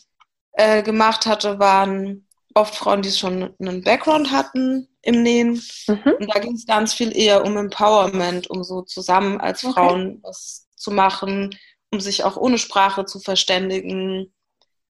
äh, 0.52 0.82
gemacht 0.82 1.26
hatte, 1.26 1.58
waren 1.58 2.26
oft 2.54 2.74
Frauen, 2.74 3.02
die 3.02 3.10
schon 3.10 3.54
einen 3.60 3.82
Background 3.82 4.32
hatten 4.32 4.88
im 5.02 5.22
Nähen. 5.22 5.62
Mhm. 5.86 6.12
Und 6.18 6.34
da 6.34 6.40
ging 6.40 6.54
es 6.54 6.66
ganz 6.66 6.94
viel 6.94 7.16
eher 7.16 7.44
um 7.44 7.56
Empowerment, 7.56 8.50
um 8.50 8.64
so 8.64 8.82
zusammen 8.82 9.40
als 9.40 9.64
okay. 9.64 9.74
Frauen 9.74 10.20
was 10.22 10.66
zu 10.76 10.90
machen, 10.90 11.56
um 11.90 12.00
sich 12.00 12.24
auch 12.24 12.36
ohne 12.36 12.58
Sprache 12.58 13.04
zu 13.04 13.18
verständigen, 13.18 14.32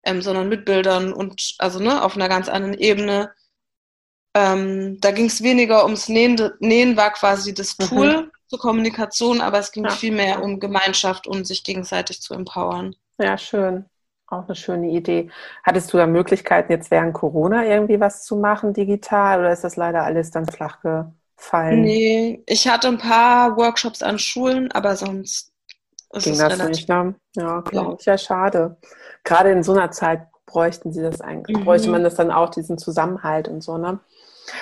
ähm, 0.04 0.22
sondern 0.22 0.48
mit 0.48 0.64
Bildern 0.64 1.12
und 1.12 1.54
also 1.58 1.78
ne, 1.78 2.02
auf 2.02 2.16
einer 2.16 2.28
ganz 2.28 2.48
anderen 2.48 2.74
Ebene. 2.74 3.32
Ähm, 4.34 5.00
da 5.00 5.10
ging 5.10 5.26
es 5.26 5.42
weniger 5.42 5.84
ums 5.84 6.08
Nähen. 6.08 6.40
Nähen 6.60 6.96
war 6.96 7.10
quasi 7.12 7.52
das 7.52 7.76
mhm. 7.78 7.84
Tool 7.84 8.16
mhm. 8.22 8.30
zur 8.46 8.58
Kommunikation, 8.58 9.40
aber 9.40 9.58
es 9.58 9.72
ging 9.72 9.84
ja. 9.84 9.90
viel 9.90 10.12
mehr 10.12 10.42
um 10.42 10.60
Gemeinschaft 10.60 11.26
und 11.26 11.38
um 11.38 11.44
sich 11.44 11.64
gegenseitig 11.64 12.20
zu 12.22 12.34
empowern. 12.34 12.94
Ja, 13.18 13.36
schön. 13.36 13.86
Auch 14.26 14.44
eine 14.44 14.54
schöne 14.54 14.90
Idee. 14.90 15.28
Hattest 15.64 15.92
du 15.92 15.96
da 15.96 16.06
Möglichkeiten, 16.06 16.70
jetzt 16.70 16.92
während 16.92 17.14
Corona 17.14 17.66
irgendwie 17.66 17.98
was 17.98 18.24
zu 18.24 18.36
machen 18.36 18.72
digital 18.72 19.40
oder 19.40 19.52
ist 19.52 19.64
das 19.64 19.74
leider 19.74 20.04
alles 20.04 20.30
dann 20.30 20.46
flach 20.46 20.78
gefallen? 20.80 21.82
Nee, 21.82 22.42
ich 22.46 22.68
hatte 22.68 22.86
ein 22.86 22.98
paar 22.98 23.56
Workshops 23.56 24.02
an 24.02 24.20
Schulen, 24.20 24.70
aber 24.70 24.94
sonst 24.94 25.49
ist 26.12 26.24
Ging 26.24 26.38
das 26.38 26.58
nicht, 26.58 26.88
ne? 26.88 27.14
Ja, 27.36 27.60
glaube 27.60 27.96
ich. 27.98 28.06
Ja, 28.06 28.18
schade. 28.18 28.76
Gerade 29.24 29.50
in 29.50 29.62
so 29.62 29.72
einer 29.72 29.90
Zeit 29.90 30.26
bräuchten 30.46 30.92
sie 30.92 31.02
das 31.02 31.20
eigentlich, 31.20 31.56
mhm. 31.56 31.64
bräuchte 31.64 31.90
man 31.90 32.02
das 32.02 32.16
dann 32.16 32.30
auch, 32.30 32.50
diesen 32.50 32.78
Zusammenhalt 32.78 33.48
und 33.48 33.62
so, 33.62 33.78
ne? 33.78 34.00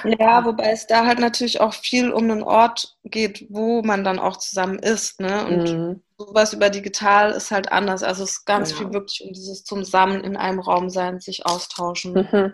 Ja, 0.05 0.45
wobei 0.45 0.73
es 0.73 0.87
da 0.87 1.07
halt 1.07 1.19
natürlich 1.19 1.61
auch 1.61 1.73
viel 1.73 2.11
um 2.11 2.25
einen 2.25 2.43
Ort 2.43 2.97
geht, 3.05 3.47
wo 3.49 3.83
man 3.83 4.05
dann 4.05 4.19
auch 4.19 4.37
zusammen 4.37 4.79
ist. 4.79 5.21
Ne? 5.21 5.47
Und 5.47 5.63
mhm. 5.63 6.03
sowas 6.19 6.53
über 6.53 6.69
digital 6.69 7.31
ist 7.31 7.51
halt 7.51 7.73
anders. 7.73 8.03
Also 8.03 8.25
es 8.25 8.33
ist 8.33 8.45
ganz 8.45 8.73
ja. 8.73 8.77
viel 8.77 8.93
wirklich 8.93 9.25
um 9.25 9.33
dieses 9.33 9.65
Zusammen 9.65 10.23
in 10.25 10.37
einem 10.37 10.61
Raum 10.61 10.91
sein, 10.91 11.21
sich 11.21 11.47
austauschen. 11.47 12.29
Mhm. 12.31 12.53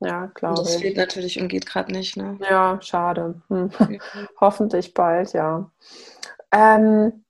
Ja, 0.00 0.26
glaube 0.34 0.62
ich. 0.62 0.68
Das 0.68 0.76
fehlt 0.76 0.96
natürlich 0.96 1.40
und 1.40 1.48
geht 1.48 1.66
gerade 1.66 1.92
nicht. 1.92 2.16
Ne? 2.16 2.38
Ja, 2.48 2.78
schade. 2.82 3.40
Hm. 3.48 3.70
Mhm. 3.78 4.00
Hoffentlich 4.40 4.94
bald, 4.94 5.32
ja. 5.32 5.70
Ähm, 6.50 7.21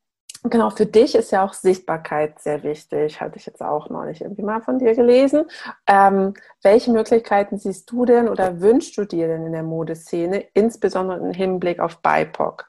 Genau, 0.44 0.70
für 0.70 0.86
dich 0.86 1.14
ist 1.14 1.30
ja 1.30 1.44
auch 1.44 1.54
Sichtbarkeit 1.54 2.40
sehr 2.40 2.64
wichtig, 2.64 3.20
hatte 3.20 3.38
ich 3.38 3.46
jetzt 3.46 3.62
auch 3.62 3.88
noch 3.90 4.04
nicht 4.04 4.22
irgendwie 4.22 4.42
mal 4.42 4.60
von 4.60 4.80
dir 4.80 4.92
gelesen. 4.94 5.44
Ähm, 5.86 6.34
welche 6.62 6.90
Möglichkeiten 6.90 7.58
siehst 7.58 7.88
du 7.88 8.04
denn 8.04 8.28
oder 8.28 8.60
wünschst 8.60 8.96
du 8.96 9.04
dir 9.04 9.28
denn 9.28 9.46
in 9.46 9.52
der 9.52 9.62
Modeszene, 9.62 10.48
insbesondere 10.52 11.18
im 11.18 11.32
Hinblick 11.32 11.78
auf 11.78 12.02
BIPOC, 12.02 12.68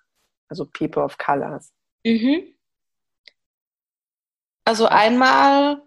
also 0.50 0.68
People 0.68 1.02
of 1.02 1.18
Colors? 1.18 1.74
Mhm. 2.06 2.44
Also 4.66 4.86
einmal 4.86 5.82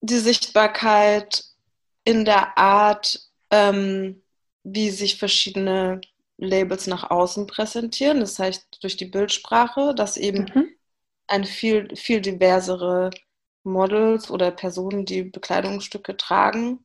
die 0.00 0.18
Sichtbarkeit 0.18 1.44
in 2.02 2.24
der 2.24 2.58
Art, 2.58 3.30
ähm, 3.50 4.20
wie 4.64 4.90
sich 4.90 5.18
verschiedene 5.18 6.00
Labels 6.36 6.88
nach 6.88 7.10
außen 7.10 7.46
präsentieren, 7.46 8.18
das 8.18 8.40
heißt 8.40 8.78
durch 8.82 8.96
die 8.96 9.04
Bildsprache, 9.04 9.94
dass 9.94 10.16
eben 10.16 10.50
mhm 10.52 10.71
ein 11.26 11.44
viel, 11.44 11.94
viel 11.96 12.20
diversere 12.20 13.10
Models 13.64 14.30
oder 14.30 14.50
Personen, 14.50 15.04
die 15.04 15.22
Bekleidungsstücke 15.22 16.16
tragen, 16.16 16.84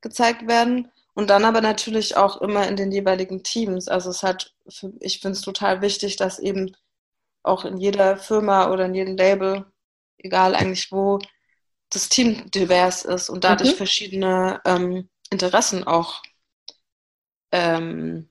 gezeigt 0.00 0.46
werden. 0.46 0.90
Und 1.14 1.28
dann 1.28 1.44
aber 1.44 1.60
natürlich 1.60 2.16
auch 2.16 2.40
immer 2.40 2.68
in 2.68 2.76
den 2.76 2.92
jeweiligen 2.92 3.42
Teams. 3.42 3.88
Also 3.88 4.10
es 4.10 4.22
hat, 4.22 4.54
ich 5.00 5.20
finde 5.20 5.36
es 5.36 5.42
total 5.42 5.82
wichtig, 5.82 6.16
dass 6.16 6.38
eben 6.38 6.74
auch 7.42 7.64
in 7.64 7.78
jeder 7.78 8.16
Firma 8.16 8.70
oder 8.70 8.86
in 8.86 8.94
jedem 8.94 9.16
Label, 9.16 9.66
egal 10.18 10.54
eigentlich 10.54 10.92
wo, 10.92 11.18
das 11.90 12.08
Team 12.08 12.50
divers 12.50 13.04
ist 13.04 13.28
und 13.28 13.44
dadurch 13.44 13.72
mhm. 13.72 13.76
verschiedene 13.76 14.60
ähm, 14.64 15.08
Interessen 15.30 15.84
auch 15.84 16.22
ähm, 17.52 18.28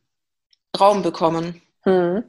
Raum 0.79 1.01
bekommen. 1.01 1.61
Mhm. 1.85 2.23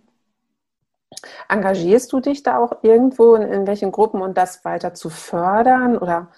Engagierst 1.48 2.12
du 2.12 2.20
dich 2.20 2.42
da 2.42 2.58
auch 2.58 2.82
irgendwo 2.82 3.34
in, 3.34 3.42
in 3.42 3.66
welchen 3.66 3.92
Gruppen 3.92 4.22
und 4.22 4.36
das 4.36 4.64
weiter 4.64 4.94
zu 4.94 5.10
fördern 5.10 5.98
oder 5.98 6.28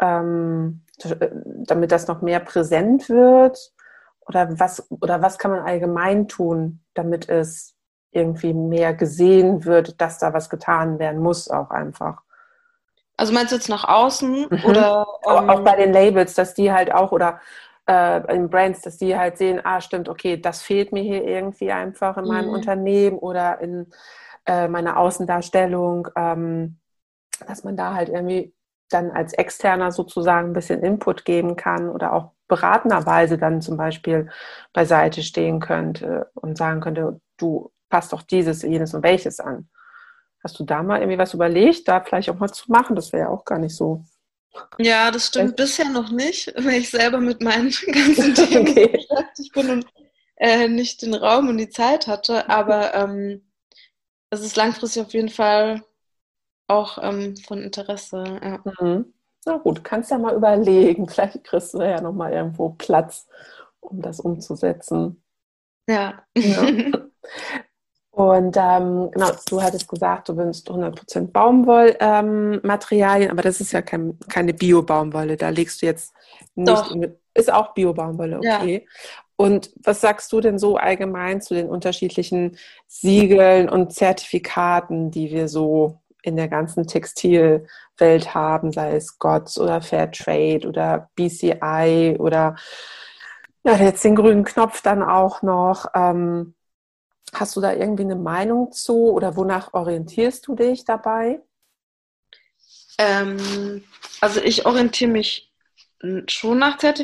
ähm, 0.00 0.82
damit 0.98 1.92
das 1.92 2.08
noch 2.08 2.22
mehr 2.22 2.40
präsent 2.40 3.08
wird? 3.08 3.72
Oder 4.26 4.58
was, 4.58 4.90
oder 4.90 5.22
was 5.22 5.38
kann 5.38 5.52
man 5.52 5.60
allgemein 5.60 6.26
tun, 6.26 6.80
damit 6.94 7.28
es 7.28 7.76
irgendwie 8.10 8.54
mehr 8.54 8.94
gesehen 8.94 9.64
wird, 9.64 10.00
dass 10.00 10.18
da 10.18 10.32
was 10.32 10.50
getan 10.50 10.98
werden 10.98 11.22
muss, 11.22 11.48
auch 11.48 11.70
einfach? 11.70 12.22
Also 13.16 13.32
meinst 13.32 13.52
du 13.52 13.56
jetzt 13.56 13.68
nach 13.68 13.84
außen 13.84 14.46
mhm. 14.50 14.64
oder 14.64 15.06
ähm, 15.26 15.48
auch 15.48 15.60
bei 15.60 15.76
den 15.76 15.92
Labels, 15.92 16.34
dass 16.34 16.54
die 16.54 16.72
halt 16.72 16.92
auch 16.92 17.12
oder 17.12 17.40
äh, 17.86 18.34
in 18.34 18.50
Brands, 18.50 18.82
dass 18.82 18.98
die 18.98 19.16
halt 19.16 19.38
sehen, 19.38 19.60
ah 19.64 19.80
stimmt, 19.80 20.08
okay, 20.08 20.36
das 20.40 20.62
fehlt 20.62 20.92
mir 20.92 21.02
hier 21.02 21.24
irgendwie 21.24 21.72
einfach 21.72 22.16
in 22.16 22.26
meinem 22.26 22.48
mhm. 22.48 22.54
Unternehmen 22.54 23.18
oder 23.18 23.60
in 23.60 23.90
äh, 24.46 24.68
meiner 24.68 24.96
Außendarstellung, 24.96 26.08
ähm, 26.16 26.78
dass 27.46 27.64
man 27.64 27.76
da 27.76 27.94
halt 27.94 28.08
irgendwie 28.08 28.54
dann 28.90 29.10
als 29.10 29.32
Externer 29.32 29.90
sozusagen 29.90 30.50
ein 30.50 30.52
bisschen 30.52 30.82
Input 30.82 31.24
geben 31.24 31.56
kann 31.56 31.88
oder 31.88 32.12
auch 32.12 32.32
beratenderweise 32.48 33.38
dann 33.38 33.60
zum 33.60 33.76
Beispiel 33.76 34.30
beiseite 34.72 35.22
stehen 35.22 35.58
könnte 35.58 36.30
und 36.34 36.56
sagen 36.56 36.80
könnte, 36.80 37.20
du 37.36 37.72
passt 37.88 38.12
doch 38.12 38.22
dieses, 38.22 38.62
jenes 38.62 38.94
und 38.94 39.02
welches 39.02 39.40
an. 39.40 39.68
Hast 40.44 40.58
du 40.60 40.64
da 40.64 40.82
mal 40.82 41.00
irgendwie 41.00 41.18
was 41.18 41.34
überlegt, 41.34 41.88
da 41.88 42.00
vielleicht 42.00 42.30
auch 42.30 42.38
mal 42.38 42.52
zu 42.52 42.70
machen? 42.70 42.94
Das 42.94 43.12
wäre 43.12 43.24
ja 43.24 43.28
auch 43.28 43.44
gar 43.44 43.58
nicht 43.58 43.74
so. 43.74 44.04
Ja, 44.78 45.10
das 45.10 45.28
stimmt 45.28 45.50
Echt? 45.50 45.56
bisher 45.56 45.88
noch 45.88 46.10
nicht, 46.10 46.52
weil 46.56 46.80
ich 46.80 46.90
selber 46.90 47.18
mit 47.18 47.42
meinen 47.42 47.70
ganzen 47.92 48.34
Themen 48.34 48.68
okay. 48.68 48.88
beschäftigt 48.88 49.52
bin 49.52 49.70
und 49.70 49.86
äh, 50.36 50.68
nicht 50.68 51.02
den 51.02 51.14
Raum 51.14 51.48
und 51.48 51.58
die 51.58 51.70
Zeit 51.70 52.06
hatte. 52.06 52.48
Aber 52.48 52.94
ähm, 52.94 53.42
es 54.30 54.40
ist 54.40 54.56
langfristig 54.56 55.02
auf 55.02 55.12
jeden 55.14 55.28
Fall 55.28 55.82
auch 56.68 56.98
ähm, 57.00 57.36
von 57.36 57.62
Interesse. 57.62 58.24
Ja. 58.42 58.62
Mhm. 58.80 59.12
Na 59.44 59.58
gut, 59.58 59.84
kannst 59.84 60.10
ja 60.10 60.18
mal 60.18 60.34
überlegen. 60.34 61.08
Vielleicht 61.08 61.44
kriegst 61.44 61.74
du 61.74 61.78
ja 61.78 62.00
nochmal 62.00 62.32
irgendwo 62.32 62.70
Platz, 62.70 63.26
um 63.80 64.02
das 64.02 64.20
umzusetzen. 64.20 65.22
Ja. 65.88 66.24
ja. 66.36 67.05
Und 68.16 68.56
ähm, 68.56 69.10
genau, 69.10 69.30
du 69.46 69.62
hattest 69.62 69.86
gesagt, 69.86 70.30
du 70.30 70.38
wünschst 70.38 70.70
100% 70.70 71.32
Baumwollmaterialien, 71.32 73.28
ähm, 73.28 73.30
aber 73.30 73.42
das 73.42 73.60
ist 73.60 73.72
ja 73.72 73.82
kein, 73.82 74.18
keine 74.30 74.54
Bio-Baumwolle. 74.54 75.36
Da 75.36 75.50
legst 75.50 75.82
du 75.82 75.86
jetzt 75.86 76.14
nicht. 76.54 76.66
Doch. 76.66 76.92
In, 76.92 77.14
ist 77.34 77.52
auch 77.52 77.74
Bio-Baumwolle, 77.74 78.38
okay. 78.38 78.86
Ja. 78.86 78.90
Und 79.36 79.70
was 79.84 80.00
sagst 80.00 80.32
du 80.32 80.40
denn 80.40 80.58
so 80.58 80.78
allgemein 80.78 81.42
zu 81.42 81.52
den 81.52 81.68
unterschiedlichen 81.68 82.56
Siegeln 82.86 83.68
und 83.68 83.92
Zertifikaten, 83.92 85.10
die 85.10 85.30
wir 85.30 85.48
so 85.48 86.00
in 86.22 86.36
der 86.36 86.48
ganzen 86.48 86.86
Textilwelt 86.86 88.34
haben, 88.34 88.72
sei 88.72 88.96
es 88.96 89.18
GOTS 89.18 89.58
oder 89.60 89.82
Fairtrade 89.82 90.66
oder 90.66 91.10
BCI 91.16 92.16
oder 92.18 92.56
ja, 93.62 93.76
jetzt 93.76 94.04
den 94.04 94.16
grünen 94.16 94.44
Knopf 94.44 94.80
dann 94.80 95.02
auch 95.02 95.42
noch. 95.42 95.84
Ähm, 95.94 96.54
hast 97.32 97.56
du 97.56 97.60
da 97.60 97.72
irgendwie 97.72 98.04
eine 98.04 98.16
Meinung 98.16 98.72
zu 98.72 99.10
oder 99.10 99.36
wonach 99.36 99.74
orientierst 99.74 100.46
du 100.46 100.54
dich 100.54 100.84
dabei? 100.84 101.40
Ähm, 102.98 103.84
also 104.20 104.40
ich 104.40 104.66
orientiere 104.66 105.10
mich 105.10 105.52
schon 106.28 106.58
nach 106.58 106.82
äh, 106.82 106.94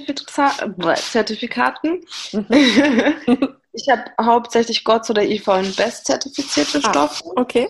Zertifikaten. 0.94 2.04
Mhm. 2.32 2.46
ich 3.72 3.88
habe 3.88 4.04
hauptsächlich 4.20 4.84
GOTS 4.84 5.10
oder 5.10 5.22
IVN 5.22 5.74
Best 5.74 6.06
zertifizierte 6.06 6.80
ah, 6.84 6.90
Stoffe. 6.90 7.24
Okay. 7.36 7.68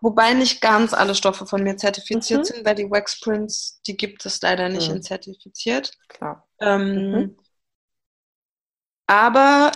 Wobei 0.00 0.34
nicht 0.34 0.60
ganz 0.60 0.92
alle 0.92 1.14
Stoffe 1.14 1.46
von 1.46 1.62
mir 1.62 1.76
zertifiziert 1.76 2.40
mhm. 2.40 2.44
sind, 2.44 2.66
weil 2.66 2.74
die 2.74 2.90
Wax 2.90 3.20
Prints, 3.20 3.80
die 3.86 3.96
gibt 3.96 4.26
es 4.26 4.42
leider 4.42 4.68
nicht 4.68 4.90
mhm. 4.90 4.96
in 4.96 5.02
zertifiziert. 5.02 5.92
Klar. 6.08 6.46
Ähm, 6.60 7.10
mhm. 7.10 7.36
Aber 9.06 9.72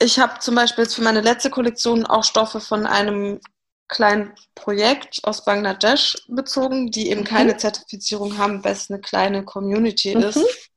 ich 0.00 0.18
habe 0.18 0.38
zum 0.40 0.54
Beispiel 0.54 0.84
jetzt 0.84 0.94
für 0.94 1.02
meine 1.02 1.20
letzte 1.20 1.50
Kollektion 1.50 2.06
auch 2.06 2.24
Stoffe 2.24 2.60
von 2.60 2.86
einem 2.86 3.40
kleinen 3.86 4.34
Projekt 4.54 5.20
aus 5.24 5.44
Bangladesch 5.44 6.16
bezogen, 6.28 6.90
die 6.90 7.10
eben 7.10 7.22
mhm. 7.22 7.26
keine 7.26 7.56
Zertifizierung 7.56 8.38
haben, 8.38 8.64
weil 8.64 8.72
es 8.72 8.90
eine 8.90 9.00
kleine 9.00 9.44
Community 9.44 10.14
mhm. 10.14 10.22
ist. 10.22 10.70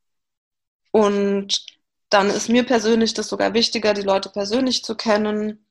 Und 0.91 1.65
dann 2.09 2.29
ist 2.29 2.49
mir 2.49 2.65
persönlich 2.65 3.13
das 3.13 3.29
sogar 3.29 3.53
wichtiger, 3.53 3.93
die 3.93 4.01
Leute 4.01 4.29
persönlich 4.29 4.83
zu 4.83 4.95
kennen 4.95 5.65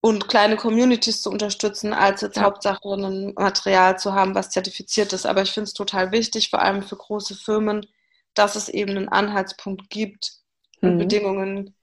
und 0.00 0.28
kleine 0.28 0.56
Communities 0.56 1.22
zu 1.22 1.30
unterstützen, 1.30 1.92
als 1.92 2.20
jetzt 2.20 2.36
ja. 2.36 2.42
Hauptsache 2.42 2.80
ein 2.94 3.34
Material 3.34 3.98
zu 3.98 4.14
haben, 4.14 4.34
was 4.34 4.50
zertifiziert 4.50 5.12
ist. 5.12 5.26
Aber 5.26 5.42
ich 5.42 5.52
finde 5.52 5.68
es 5.68 5.74
total 5.74 6.10
wichtig, 6.10 6.50
vor 6.50 6.62
allem 6.62 6.82
für 6.82 6.96
große 6.96 7.34
Firmen, 7.34 7.86
dass 8.34 8.56
es 8.56 8.68
eben 8.68 8.96
einen 8.96 9.08
Anhaltspunkt 9.08 9.90
gibt 9.90 10.32
und 10.80 10.94
mhm. 10.94 10.98
Bedingungen, 10.98 11.73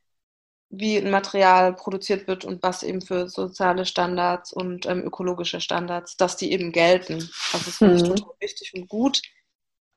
wie 0.72 0.98
ein 0.98 1.12
Material 1.12 1.74
produziert 1.74 2.28
wird 2.28 2.46
und 2.46 2.64
was 2.64 2.82
eben 2.82 3.02
für 3.02 3.28
soziale 3.28 3.86
Standards 3.86 4.54
und 4.54 4.86
ähm, 4.86 5.04
ökologische 5.04 5.60
Standards, 5.60 6.16
dass 6.16 6.38
die 6.38 6.52
eben 6.54 6.72
gelten. 6.72 7.30
Also 7.52 7.66
das 7.66 7.78
finde 7.78 7.96
ich 7.96 8.04
mhm. 8.04 8.16
total 8.16 8.36
wichtig 8.40 8.74
und 8.74 8.88
gut. 8.88 9.22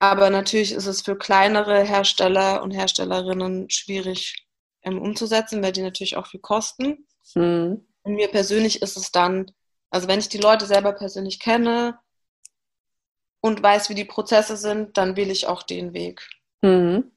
Aber 0.01 0.31
natürlich 0.31 0.73
ist 0.73 0.87
es 0.87 1.03
für 1.03 1.17
kleinere 1.17 1.83
Hersteller 1.83 2.63
und 2.63 2.73
Herstellerinnen 2.73 3.71
schwierig 3.71 4.47
ähm, 4.83 5.01
umzusetzen, 5.01 5.63
weil 5.63 5.73
die 5.73 5.83
natürlich 5.83 6.17
auch 6.17 6.27
viel 6.27 6.41
kosten. 6.41 7.07
Mhm. 7.35 7.87
Und 8.03 8.15
mir 8.15 8.29
persönlich 8.29 8.83
ist 8.83 8.97
es 8.97 9.13
dann, 9.13 9.53
also 9.91 10.09
wenn 10.09 10.19
ich 10.19 10.29
die 10.29 10.39
Leute 10.39 10.67
selber 10.67 10.93
persönlich 10.93 11.39
kenne 11.39 11.99
und 13.41 13.63
weiß, 13.63 13.89
wie 13.91 13.95
die 13.95 14.05
Prozesse 14.05 14.57
sind, 14.57 14.97
dann 14.99 15.17
will 15.17 15.31
ich 15.31 15.47
auch 15.47 15.63
den 15.63 15.95
Weg. 15.95 16.29
Mhm. 16.63 17.13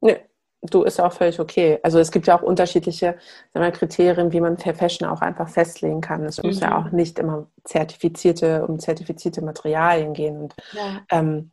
Ja, 0.00 0.16
du 0.62 0.82
ist 0.82 1.00
auch 1.00 1.12
völlig 1.12 1.40
okay. 1.40 1.78
Also 1.82 1.98
es 1.98 2.10
gibt 2.10 2.26
ja 2.26 2.38
auch 2.38 2.42
unterschiedliche 2.42 3.16
wir, 3.54 3.70
Kriterien, 3.70 4.32
wie 4.32 4.40
man 4.40 4.58
Fair 4.58 4.74
Fashion 4.74 5.08
auch 5.08 5.20
einfach 5.20 5.48
festlegen 5.48 6.00
kann. 6.00 6.24
Es 6.24 6.42
mhm. 6.42 6.48
muss 6.48 6.60
ja 6.60 6.70
mhm. 6.70 6.86
auch 6.86 6.90
nicht 6.92 7.18
immer 7.18 7.46
zertifizierte, 7.64 8.66
um 8.66 8.78
zertifizierte 8.78 9.42
Materialien 9.42 10.14
gehen. 10.14 10.42
Und 10.42 10.54
ja. 10.72 11.00
ähm, 11.10 11.50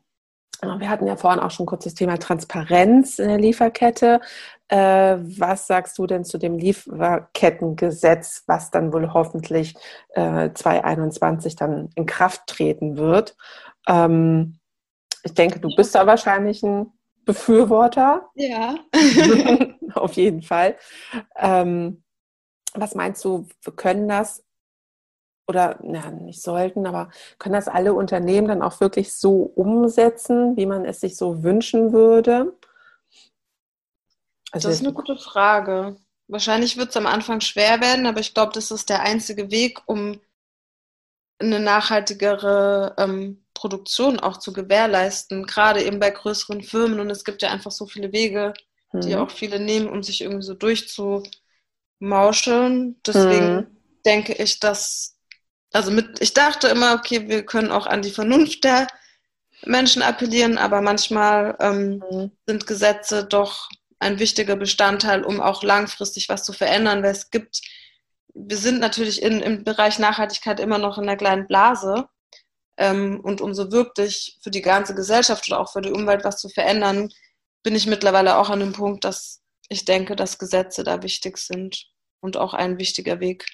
wir 0.61 0.89
hatten 0.89 1.05
ja 1.05 1.15
vorhin 1.15 1.39
auch 1.39 1.51
schon 1.51 1.65
kurz 1.65 1.83
das 1.83 1.93
Thema 1.93 2.17
Transparenz 2.17 3.19
in 3.19 3.27
der 3.27 3.37
Lieferkette. 3.37 4.21
Äh, 4.69 5.17
was 5.19 5.67
sagst 5.67 5.97
du 5.97 6.07
denn 6.07 6.25
zu 6.25 6.37
dem 6.37 6.57
Lieferkettengesetz, 6.57 8.43
was 8.47 8.71
dann 8.71 8.91
wohl 8.91 9.13
hoffentlich 9.13 9.75
äh, 10.09 10.49
2021 10.51 11.55
dann 11.55 11.89
in 11.95 12.07
Kraft 12.07 12.47
treten 12.47 12.97
wird? 12.97 13.35
Ähm, 13.87 14.57
ich 15.23 15.33
denke, 15.33 15.59
du 15.59 15.69
bist 15.75 15.93
da 15.93 16.07
wahrscheinlich 16.07 16.63
ein 16.63 16.91
Befürworter. 17.25 18.29
Ja. 18.35 18.75
Auf 19.95 20.13
jeden 20.13 20.41
Fall. 20.41 20.77
Ähm, 21.35 22.03
was 22.73 22.95
meinst 22.95 23.23
du, 23.23 23.47
wir 23.61 23.73
können 23.73 24.07
das 24.07 24.43
oder 25.47 25.79
ja, 25.83 26.09
nicht 26.11 26.41
sollten, 26.41 26.88
aber 26.88 27.11
können 27.38 27.53
das 27.53 27.67
alle 27.67 27.93
Unternehmen 27.93 28.47
dann 28.47 28.61
auch 28.61 28.79
wirklich 28.79 29.13
so 29.13 29.43
umsetzen, 29.43 30.57
wie 30.57 30.65
man 30.65 30.85
es 30.85 31.01
sich 31.01 31.17
so 31.17 31.43
wünschen 31.43 31.93
würde? 31.93 32.57
Also 34.51 34.69
das 34.69 34.77
ist 34.77 34.85
eine 34.85 34.93
gute 34.93 35.17
Frage. 35.17 35.97
Wahrscheinlich 36.27 36.77
wird 36.77 36.89
es 36.89 36.97
am 36.97 37.05
Anfang 37.05 37.41
schwer 37.41 37.81
werden, 37.81 38.07
aber 38.07 38.19
ich 38.19 38.33
glaube, 38.33 38.53
das 38.53 38.71
ist 38.71 38.89
der 38.89 39.01
einzige 39.01 39.51
Weg, 39.51 39.81
um 39.85 40.19
eine 41.38 41.59
nachhaltigere 41.59 42.95
ähm, 42.97 43.44
Produktion 43.55 44.19
auch 44.19 44.37
zu 44.37 44.53
gewährleisten, 44.53 45.47
gerade 45.47 45.83
eben 45.83 45.99
bei 45.99 46.11
größeren 46.11 46.61
Firmen. 46.61 46.99
Und 46.99 47.09
es 47.09 47.23
gibt 47.23 47.41
ja 47.41 47.49
einfach 47.49 47.71
so 47.71 47.87
viele 47.87 48.11
Wege, 48.11 48.53
mhm. 48.93 49.01
die 49.01 49.15
auch 49.15 49.31
viele 49.31 49.59
nehmen, 49.59 49.89
um 49.89 50.03
sich 50.03 50.21
irgendwie 50.21 50.45
so 50.45 50.53
durchzumauscheln. 50.53 53.01
Deswegen 53.03 53.55
mhm. 53.55 53.65
denke 54.05 54.33
ich, 54.33 54.59
dass, 54.59 55.17
also 55.73 55.89
mit, 55.89 56.21
ich 56.21 56.33
dachte 56.33 56.67
immer, 56.67 56.93
okay, 56.93 57.27
wir 57.27 57.43
können 57.43 57.71
auch 57.71 57.87
an 57.87 58.03
die 58.03 58.11
Vernunft 58.11 58.63
der 58.63 58.85
Menschen 59.65 60.03
appellieren, 60.03 60.59
aber 60.59 60.81
manchmal 60.81 61.57
ähm, 61.59 62.03
mhm. 62.11 62.31
sind 62.45 62.67
Gesetze 62.67 63.25
doch 63.25 63.69
ein 63.97 64.19
wichtiger 64.19 64.55
Bestandteil, 64.55 65.23
um 65.23 65.41
auch 65.41 65.63
langfristig 65.63 66.29
was 66.29 66.43
zu 66.43 66.53
verändern, 66.53 67.01
weil 67.01 67.11
es 67.11 67.31
gibt 67.31 67.61
wir 68.35 68.57
sind 68.57 68.79
natürlich 68.79 69.21
in, 69.21 69.41
im 69.41 69.63
Bereich 69.63 69.97
Nachhaltigkeit 69.97 70.59
immer 70.59 70.77
noch 70.77 70.97
in 70.97 71.05
einer 71.05 71.15
kleinen 71.15 71.47
Blase. 71.47 72.07
Ähm, 72.77 73.19
und 73.21 73.41
um 73.41 73.53
so 73.53 73.71
wirklich 73.71 74.38
für 74.43 74.51
die 74.51 74.61
ganze 74.61 74.95
Gesellschaft 74.95 75.47
oder 75.49 75.59
auch 75.59 75.71
für 75.71 75.81
die 75.81 75.91
Umwelt 75.91 76.23
was 76.23 76.38
zu 76.38 76.49
verändern, 76.49 77.09
bin 77.63 77.75
ich 77.75 77.88
mittlerweile 77.88 78.38
auch 78.38 78.49
an 78.49 78.59
dem 78.59 78.73
Punkt, 78.73 79.05
dass 79.05 79.41
ich 79.69 79.85
denke, 79.85 80.15
dass 80.15 80.38
Gesetze 80.38 80.83
da 80.83 81.01
wichtig 81.01 81.38
sind 81.38 81.88
und 82.19 82.38
auch 82.38 82.53
ein 82.53 82.77
wichtiger 82.77 83.19
Weg. 83.19 83.45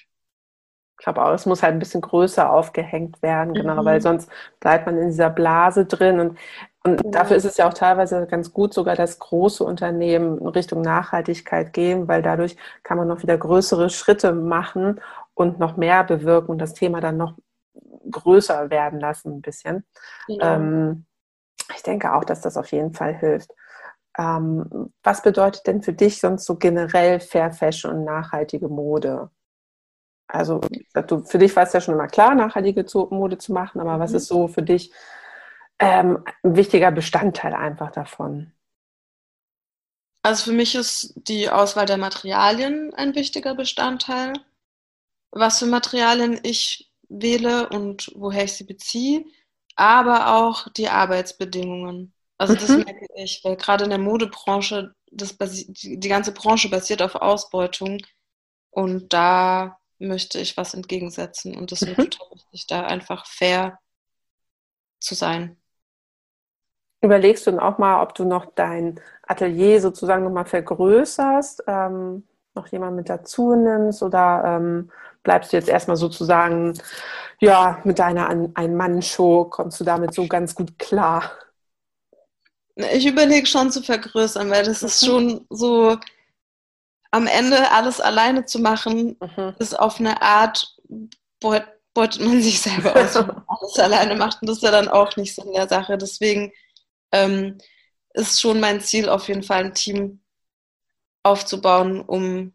Ich 0.98 1.04
glaube 1.04 1.24
auch, 1.24 1.32
es 1.32 1.46
muss 1.46 1.62
halt 1.62 1.72
ein 1.72 1.78
bisschen 1.78 2.00
größer 2.00 2.52
aufgehängt 2.52 3.22
werden, 3.22 3.54
genau, 3.54 3.82
mhm. 3.82 3.86
weil 3.86 4.00
sonst 4.00 4.28
bleibt 4.60 4.86
man 4.86 4.98
in 4.98 5.08
dieser 5.08 5.30
Blase 5.30 5.86
drin. 5.86 6.20
Und 6.20 6.38
und 6.84 7.04
ja. 7.04 7.10
dafür 7.10 7.36
ist 7.36 7.44
es 7.44 7.56
ja 7.56 7.68
auch 7.68 7.74
teilweise 7.74 8.26
ganz 8.26 8.52
gut, 8.52 8.74
sogar 8.74 8.96
dass 8.96 9.18
große 9.18 9.62
Unternehmen 9.62 10.38
in 10.38 10.48
Richtung 10.48 10.80
Nachhaltigkeit 10.82 11.72
gehen, 11.72 12.08
weil 12.08 12.22
dadurch 12.22 12.56
kann 12.82 12.98
man 12.98 13.06
noch 13.06 13.22
wieder 13.22 13.38
größere 13.38 13.88
Schritte 13.88 14.32
machen 14.32 15.00
und 15.34 15.60
noch 15.60 15.76
mehr 15.76 16.02
bewirken 16.02 16.50
und 16.50 16.58
das 16.58 16.74
Thema 16.74 17.00
dann 17.00 17.16
noch 17.16 17.34
größer 18.10 18.70
werden 18.70 19.00
lassen, 19.00 19.36
ein 19.36 19.42
bisschen. 19.42 19.84
Ja. 20.28 20.56
Ähm, 20.56 21.06
ich 21.74 21.82
denke 21.82 22.14
auch, 22.14 22.24
dass 22.24 22.40
das 22.40 22.56
auf 22.56 22.72
jeden 22.72 22.92
Fall 22.92 23.14
hilft. 23.14 23.50
Ähm, 24.18 24.92
was 25.02 25.22
bedeutet 25.22 25.66
denn 25.66 25.82
für 25.82 25.92
dich 25.92 26.20
sonst 26.20 26.44
so 26.44 26.56
generell 26.56 27.20
Fair 27.20 27.52
Fashion 27.52 27.92
und 27.92 28.04
nachhaltige 28.04 28.68
Mode? 28.68 29.30
Also 30.28 30.60
du, 31.06 31.24
für 31.24 31.38
dich 31.38 31.54
war 31.56 31.64
es 31.64 31.72
ja 31.72 31.80
schon 31.80 31.94
immer 31.94 32.08
klar, 32.08 32.34
nachhaltige 32.34 32.84
Mode 33.10 33.38
zu 33.38 33.52
machen, 33.52 33.80
aber 33.80 33.96
mhm. 33.96 34.00
was 34.00 34.12
ist 34.12 34.28
so 34.28 34.48
für 34.48 34.62
dich 34.62 34.92
ähm, 35.78 36.24
ein 36.42 36.56
wichtiger 36.56 36.90
Bestandteil 36.90 37.54
einfach 37.54 37.90
davon. 37.90 38.52
Also 40.22 40.44
für 40.44 40.56
mich 40.56 40.74
ist 40.74 41.14
die 41.16 41.50
Auswahl 41.50 41.86
der 41.86 41.96
Materialien 41.96 42.94
ein 42.94 43.14
wichtiger 43.14 43.54
Bestandteil. 43.54 44.34
Was 45.32 45.58
für 45.58 45.66
Materialien 45.66 46.38
ich 46.42 46.91
wähle 47.20 47.68
und 47.68 48.10
woher 48.14 48.44
ich 48.44 48.54
sie 48.54 48.64
beziehe, 48.64 49.24
aber 49.76 50.36
auch 50.38 50.68
die 50.72 50.88
Arbeitsbedingungen. 50.88 52.12
Also 52.38 52.54
das 52.54 52.68
mhm. 52.68 52.84
merke 52.84 53.06
ich, 53.16 53.40
weil 53.44 53.56
gerade 53.56 53.84
in 53.84 53.90
der 53.90 53.98
Modebranche, 53.98 54.94
das 55.10 55.36
die 55.38 56.08
ganze 56.08 56.32
Branche 56.32 56.68
basiert 56.68 57.02
auf 57.02 57.14
Ausbeutung 57.14 57.98
und 58.70 59.12
da 59.12 59.78
möchte 59.98 60.40
ich 60.40 60.56
was 60.56 60.74
entgegensetzen 60.74 61.56
und 61.56 61.70
es 61.70 61.82
mhm. 61.82 61.96
wird 61.96 62.14
total 62.14 62.30
wichtig, 62.32 62.66
da 62.66 62.86
einfach 62.86 63.26
fair 63.26 63.78
zu 65.00 65.14
sein 65.14 65.62
überlegst 67.02 67.46
du 67.46 67.50
dann 67.50 67.60
auch 67.60 67.78
mal, 67.78 68.00
ob 68.02 68.14
du 68.14 68.24
noch 68.24 68.46
dein 68.54 69.00
Atelier 69.26 69.80
sozusagen 69.80 70.24
nochmal 70.24 70.46
vergrößerst, 70.46 71.64
ähm, 71.66 72.26
noch 72.54 72.68
jemand 72.68 72.96
mit 72.96 73.08
dazu 73.08 73.54
nimmst 73.54 74.02
oder 74.02 74.42
ähm, 74.46 74.90
bleibst 75.22 75.52
du 75.52 75.56
jetzt 75.56 75.68
erstmal 75.68 75.96
sozusagen 75.96 76.78
ja 77.40 77.80
mit 77.84 77.98
deiner 77.98 78.28
Ein-Mann-Show, 78.28 79.46
kommst 79.46 79.80
du 79.80 79.84
damit 79.84 80.14
so 80.14 80.26
ganz 80.26 80.54
gut 80.54 80.78
klar? 80.78 81.30
Ich 82.92 83.06
überlege 83.06 83.46
schon 83.46 83.70
zu 83.70 83.82
vergrößern, 83.82 84.50
weil 84.50 84.64
das 84.64 84.82
ist 84.82 85.02
mhm. 85.02 85.06
schon 85.06 85.46
so 85.50 85.98
am 87.10 87.26
Ende 87.26 87.70
alles 87.70 88.00
alleine 88.00 88.46
zu 88.46 88.58
machen, 88.58 89.16
mhm. 89.20 89.54
ist 89.58 89.78
auf 89.78 90.00
eine 90.00 90.22
Art 90.22 90.76
beutet 91.94 92.20
man 92.22 92.40
sich 92.40 92.60
selber 92.60 92.96
aus, 92.96 93.14
wenn 93.14 93.26
man 93.26 93.44
alles 93.48 93.78
alleine 93.78 94.16
macht 94.16 94.40
und 94.40 94.48
das 94.48 94.58
ist 94.58 94.62
ja 94.62 94.70
dann 94.70 94.88
auch 94.88 95.16
nicht 95.16 95.34
so 95.34 95.42
in 95.42 95.52
der 95.52 95.68
Sache. 95.68 95.98
Deswegen 95.98 96.52
ähm, 97.12 97.58
ist 98.14 98.40
schon 98.40 98.60
mein 98.60 98.80
Ziel, 98.80 99.08
auf 99.08 99.28
jeden 99.28 99.42
Fall 99.42 99.64
ein 99.64 99.74
Team 99.74 100.22
aufzubauen, 101.22 102.00
um 102.00 102.54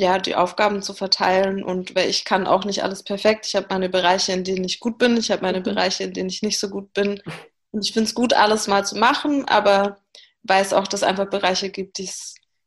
ja, 0.00 0.18
die 0.18 0.34
Aufgaben 0.34 0.82
zu 0.82 0.94
verteilen 0.94 1.62
und 1.62 1.94
weil 1.94 2.08
ich 2.08 2.24
kann 2.24 2.46
auch 2.46 2.64
nicht 2.64 2.82
alles 2.82 3.02
perfekt. 3.02 3.46
Ich 3.46 3.54
habe 3.54 3.66
meine 3.70 3.88
Bereiche, 3.88 4.32
in 4.32 4.44
denen 4.44 4.64
ich 4.64 4.80
gut 4.80 4.98
bin, 4.98 5.16
ich 5.16 5.30
habe 5.30 5.42
meine 5.42 5.60
mhm. 5.60 5.64
Bereiche, 5.64 6.04
in 6.04 6.12
denen 6.12 6.30
ich 6.30 6.42
nicht 6.42 6.58
so 6.58 6.68
gut 6.68 6.92
bin. 6.92 7.22
Und 7.70 7.84
ich 7.84 7.92
finde 7.92 8.08
es 8.08 8.14
gut, 8.14 8.32
alles 8.32 8.66
mal 8.66 8.84
zu 8.84 8.98
machen, 8.98 9.46
aber 9.46 9.98
weiß 10.42 10.72
auch, 10.72 10.88
dass 10.88 11.02
es 11.02 11.06
einfach 11.06 11.28
Bereiche 11.28 11.68
gibt, 11.68 11.98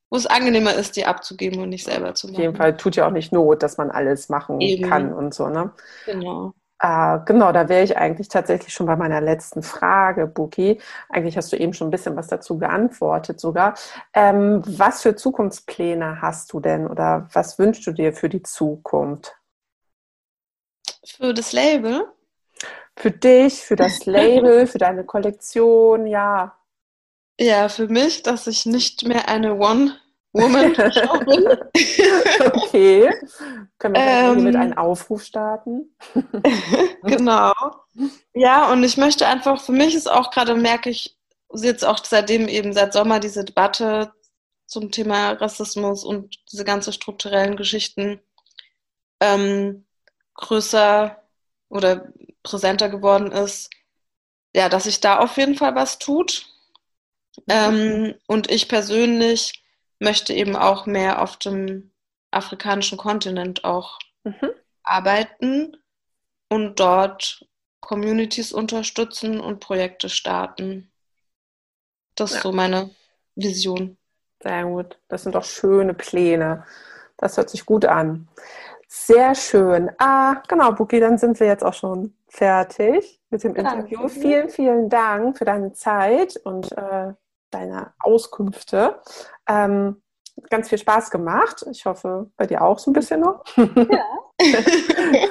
wo 0.10 0.15
es 0.15 0.28
angenehmer 0.28 0.76
ist, 0.76 0.96
die 0.96 1.06
abzugeben 1.06 1.60
und 1.60 1.69
nicht 1.69 1.84
selber 1.84 2.13
zu 2.13 2.28
machen. 2.28 2.36
Auf 2.36 2.41
jeden 2.41 2.56
Fall 2.56 2.78
tut 2.78 2.96
ja 2.96 3.08
auch 3.08 3.12
nicht 3.12 3.34
Not, 3.34 3.63
dass 3.63 3.78
man 3.78 3.91
alles 3.91 4.30
machen 4.30 4.62
Eben. 4.62 4.88
kann 4.88 5.12
und 5.12 5.34
so, 5.34 5.50
ne? 5.50 5.72
Genau. 6.06 6.54
Äh, 6.84 7.19
genau, 7.26 7.54
da 7.54 7.69
wäre 7.69 7.82
ich 7.82 7.96
eigentlich 7.96 8.28
tatsächlich 8.28 8.74
schon 8.74 8.88
bei 8.88 8.98
meiner 8.98 9.22
letzten 9.22 9.63
Frage, 9.63 10.28
Buki. 10.28 10.82
Eigentlich 11.08 11.38
hast 11.38 11.54
du 11.54 11.56
eben 11.56 11.74
schon 11.74 11.88
ein 11.88 11.91
bisschen 11.91 12.17
was 12.17 12.28
dazu 12.28 12.58
geantwortet 12.60 13.39
sogar. 13.39 13.76
Ähm, 14.13 14.62
was 14.65 15.02
für 15.02 15.15
Zukunftspläne 15.15 16.22
hast 16.22 16.52
du 16.52 16.60
denn 16.60 16.86
oder 16.88 17.30
was 17.32 17.58
wünschst 17.58 17.88
du 17.88 17.93
dir 17.93 18.12
für 18.12 18.28
die 18.28 18.43
Zukunft? 18.43 19.34
Für 21.06 21.34
das 21.34 21.54
Label? 21.54 22.06
Für 22.98 23.12
dich, 23.12 23.62
für 23.62 23.78
das 23.78 24.06
Label, 24.06 24.67
für 24.67 24.78
deine 24.78 25.06
Kollektion, 25.06 26.06
ja. 26.06 26.58
Ja, 27.39 27.69
für 27.69 27.88
mich, 27.88 28.24
dass 28.24 28.46
ich 28.46 28.65
nicht 28.65 29.08
mehr 29.08 29.30
eine 29.30 29.56
One 29.56 29.96
Woman 30.34 30.72
okay. 32.56 33.10
Können 33.78 33.96
wir 33.96 34.02
ähm, 34.02 34.43
mit 34.43 34.56
einem 34.56 34.76
Aufruf 34.76 35.24
starten? 35.24 35.96
genau. 37.04 37.54
Ja, 38.34 38.72
und 38.72 38.84
ich 38.84 38.98
möchte 38.98 39.28
einfach, 39.28 39.62
für 39.62 39.74
mich 39.74 39.93
ist 39.93 40.10
auch 40.10 40.32
gerade, 40.32 40.56
merke 40.56 40.89
ich, 40.89 41.15
jetzt 41.54 41.86
auch 41.86 42.04
seitdem 42.04 42.48
eben 42.48 42.74
seit 42.74 42.93
Sommer 42.93 43.19
diese 43.19 43.46
Debatte 43.46 44.12
zum 44.65 44.89
Thema 44.89 45.34
Rassismus 45.34 46.04
und 46.04 46.36
diese 46.52 46.65
ganzen 46.65 46.93
strukturellen 46.93 47.56
Geschichten 47.56 48.19
ähm, 49.19 49.86
größer 50.34 51.22
oder 51.69 52.12
präsenter 52.41 52.89
geworden 52.89 53.32
ist, 53.32 53.69
ja, 54.56 54.67
dass 54.67 54.86
sich 54.86 55.00
da 55.00 55.19
auf 55.19 55.38
jeden 55.38 55.56
Fall 55.56 55.76
was 55.76 56.00
tut. 56.00 56.48
Ähm, 57.48 58.15
und 58.28 58.50
ich 58.50 58.67
persönlich 58.67 59.62
möchte 60.04 60.34
eben 60.34 60.56
auch 60.56 60.86
mehr 60.86 61.22
auf 61.22 61.38
dem 61.38 61.92
afrikanischen 62.32 62.98
Kontinent 62.98 63.63
auch 63.63 64.00
mhm. 64.24 64.52
arbeiten 64.84 65.78
und 66.50 66.80
dort 66.80 67.46
Communities 67.80 68.54
unterstützen 68.54 69.39
und 69.39 69.60
Projekte 69.60 70.10
starten. 70.10 70.92
Das 72.16 72.32
ist 72.32 72.38
ja. 72.38 72.42
so 72.44 72.52
meine 72.52 72.92
Vision. 73.36 73.98
Sehr 74.42 74.66
gut. 74.66 75.00
Das 75.08 75.24
sind 75.24 75.36
doch 75.36 75.44
schöne 75.44 75.94
Pläne. 75.94 76.66
Das 77.18 77.38
hört 77.38 77.50
sich 77.50 77.66
gut 77.66 77.86
an. 77.86 78.28
Sehr 78.88 79.34
schön. 79.34 79.89
Ah, 79.98 80.44
genau, 80.48 80.72
Buki, 80.74 81.00
dann 81.00 81.18
sind 81.18 81.39
wir 81.39 81.48
jetzt 81.48 81.63
auch 81.63 81.74
schon 81.74 82.13
fertig 82.28 83.20
mit 83.30 83.44
dem 83.44 83.56
Interview. 83.56 84.02
Danke. 84.02 84.10
Vielen, 84.10 84.50
vielen 84.50 84.89
Dank 84.89 85.38
für 85.38 85.46
deine 85.46 85.74
Zeit 85.74 86.38
und 86.44 86.72
äh, 86.74 87.13
deine 87.50 87.94
Auskünfte. 88.00 89.00
Ähm, 89.47 90.01
ganz 90.49 90.69
viel 90.69 90.77
Spaß 90.77 91.12
gemacht. 91.12 91.65
Ich 91.71 91.86
hoffe, 91.86 92.32
bei 92.38 92.47
dir 92.47 92.62
auch 92.62 92.79
so 92.79 92.91
ein 92.91 92.93
bisschen 92.93 93.21
noch. 93.21 93.43
Ja. 93.58 94.06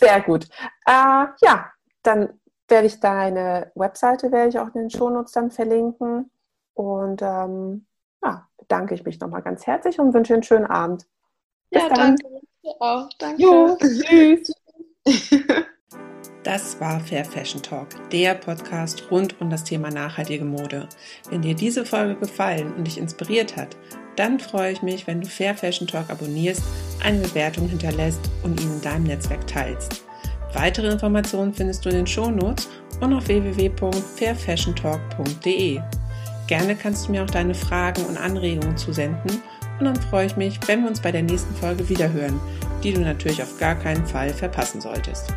Sehr 0.00 0.20
gut. 0.22 0.46
Äh, 0.86 1.26
ja, 1.40 1.70
dann 2.02 2.40
werde 2.68 2.86
ich 2.86 3.00
deine 3.00 3.72
Webseite 3.74 4.30
werde 4.32 4.48
ich 4.48 4.58
auch 4.58 4.74
in 4.74 4.82
den 4.82 4.90
Shownotes 4.90 5.32
dann 5.32 5.50
verlinken. 5.50 6.30
Und 6.74 7.22
ähm, 7.22 7.86
ja, 8.22 8.48
bedanke 8.56 8.94
ich 8.94 9.04
mich 9.04 9.20
nochmal 9.20 9.42
ganz 9.42 9.66
herzlich 9.66 9.98
und 9.98 10.14
wünsche 10.14 10.34
einen 10.34 10.42
schönen 10.42 10.66
Abend. 10.66 11.06
Bis 11.70 11.82
ja, 11.82 11.88
dann. 11.88 12.16
danke. 12.16 12.40
Ja, 12.62 12.72
auch. 12.78 13.08
Danke. 13.18 13.42
Jo, 13.42 13.76
tschüss. 13.80 14.52
Das 16.42 16.80
war 16.80 17.00
Fair 17.00 17.26
Fashion 17.26 17.62
Talk, 17.62 17.88
der 18.10 18.34
Podcast 18.34 19.04
rund 19.10 19.38
um 19.42 19.50
das 19.50 19.62
Thema 19.62 19.90
nachhaltige 19.90 20.46
Mode. 20.46 20.88
Wenn 21.28 21.42
dir 21.42 21.54
diese 21.54 21.84
Folge 21.84 22.14
gefallen 22.14 22.72
und 22.72 22.86
dich 22.86 22.96
inspiriert 22.96 23.58
hat, 23.58 23.76
dann 24.16 24.40
freue 24.40 24.72
ich 24.72 24.80
mich, 24.80 25.06
wenn 25.06 25.20
du 25.20 25.26
Fair 25.26 25.54
Fashion 25.54 25.86
Talk 25.86 26.08
abonnierst, 26.08 26.62
eine 27.04 27.18
Bewertung 27.18 27.68
hinterlässt 27.68 28.22
und 28.42 28.58
ihn 28.58 28.72
in 28.72 28.80
deinem 28.80 29.04
Netzwerk 29.04 29.46
teilst. 29.46 30.02
Weitere 30.54 30.88
Informationen 30.88 31.52
findest 31.52 31.84
du 31.84 31.90
in 31.90 31.96
den 31.96 32.06
Shownotes 32.06 32.70
und 33.00 33.12
auf 33.12 33.28
www.fairfashiontalk.de. 33.28 35.80
Gerne 36.46 36.74
kannst 36.74 37.06
du 37.06 37.12
mir 37.12 37.22
auch 37.22 37.30
deine 37.30 37.54
Fragen 37.54 38.06
und 38.06 38.16
Anregungen 38.16 38.78
zusenden 38.78 39.42
und 39.78 39.84
dann 39.84 39.96
freue 39.96 40.24
ich 40.24 40.36
mich, 40.36 40.58
wenn 40.66 40.80
wir 40.82 40.88
uns 40.88 41.00
bei 41.00 41.12
der 41.12 41.22
nächsten 41.22 41.54
Folge 41.54 41.86
wiederhören, 41.90 42.40
die 42.82 42.94
du 42.94 43.00
natürlich 43.00 43.42
auf 43.42 43.58
gar 43.58 43.74
keinen 43.74 44.06
Fall 44.06 44.30
verpassen 44.30 44.80
solltest. 44.80 45.34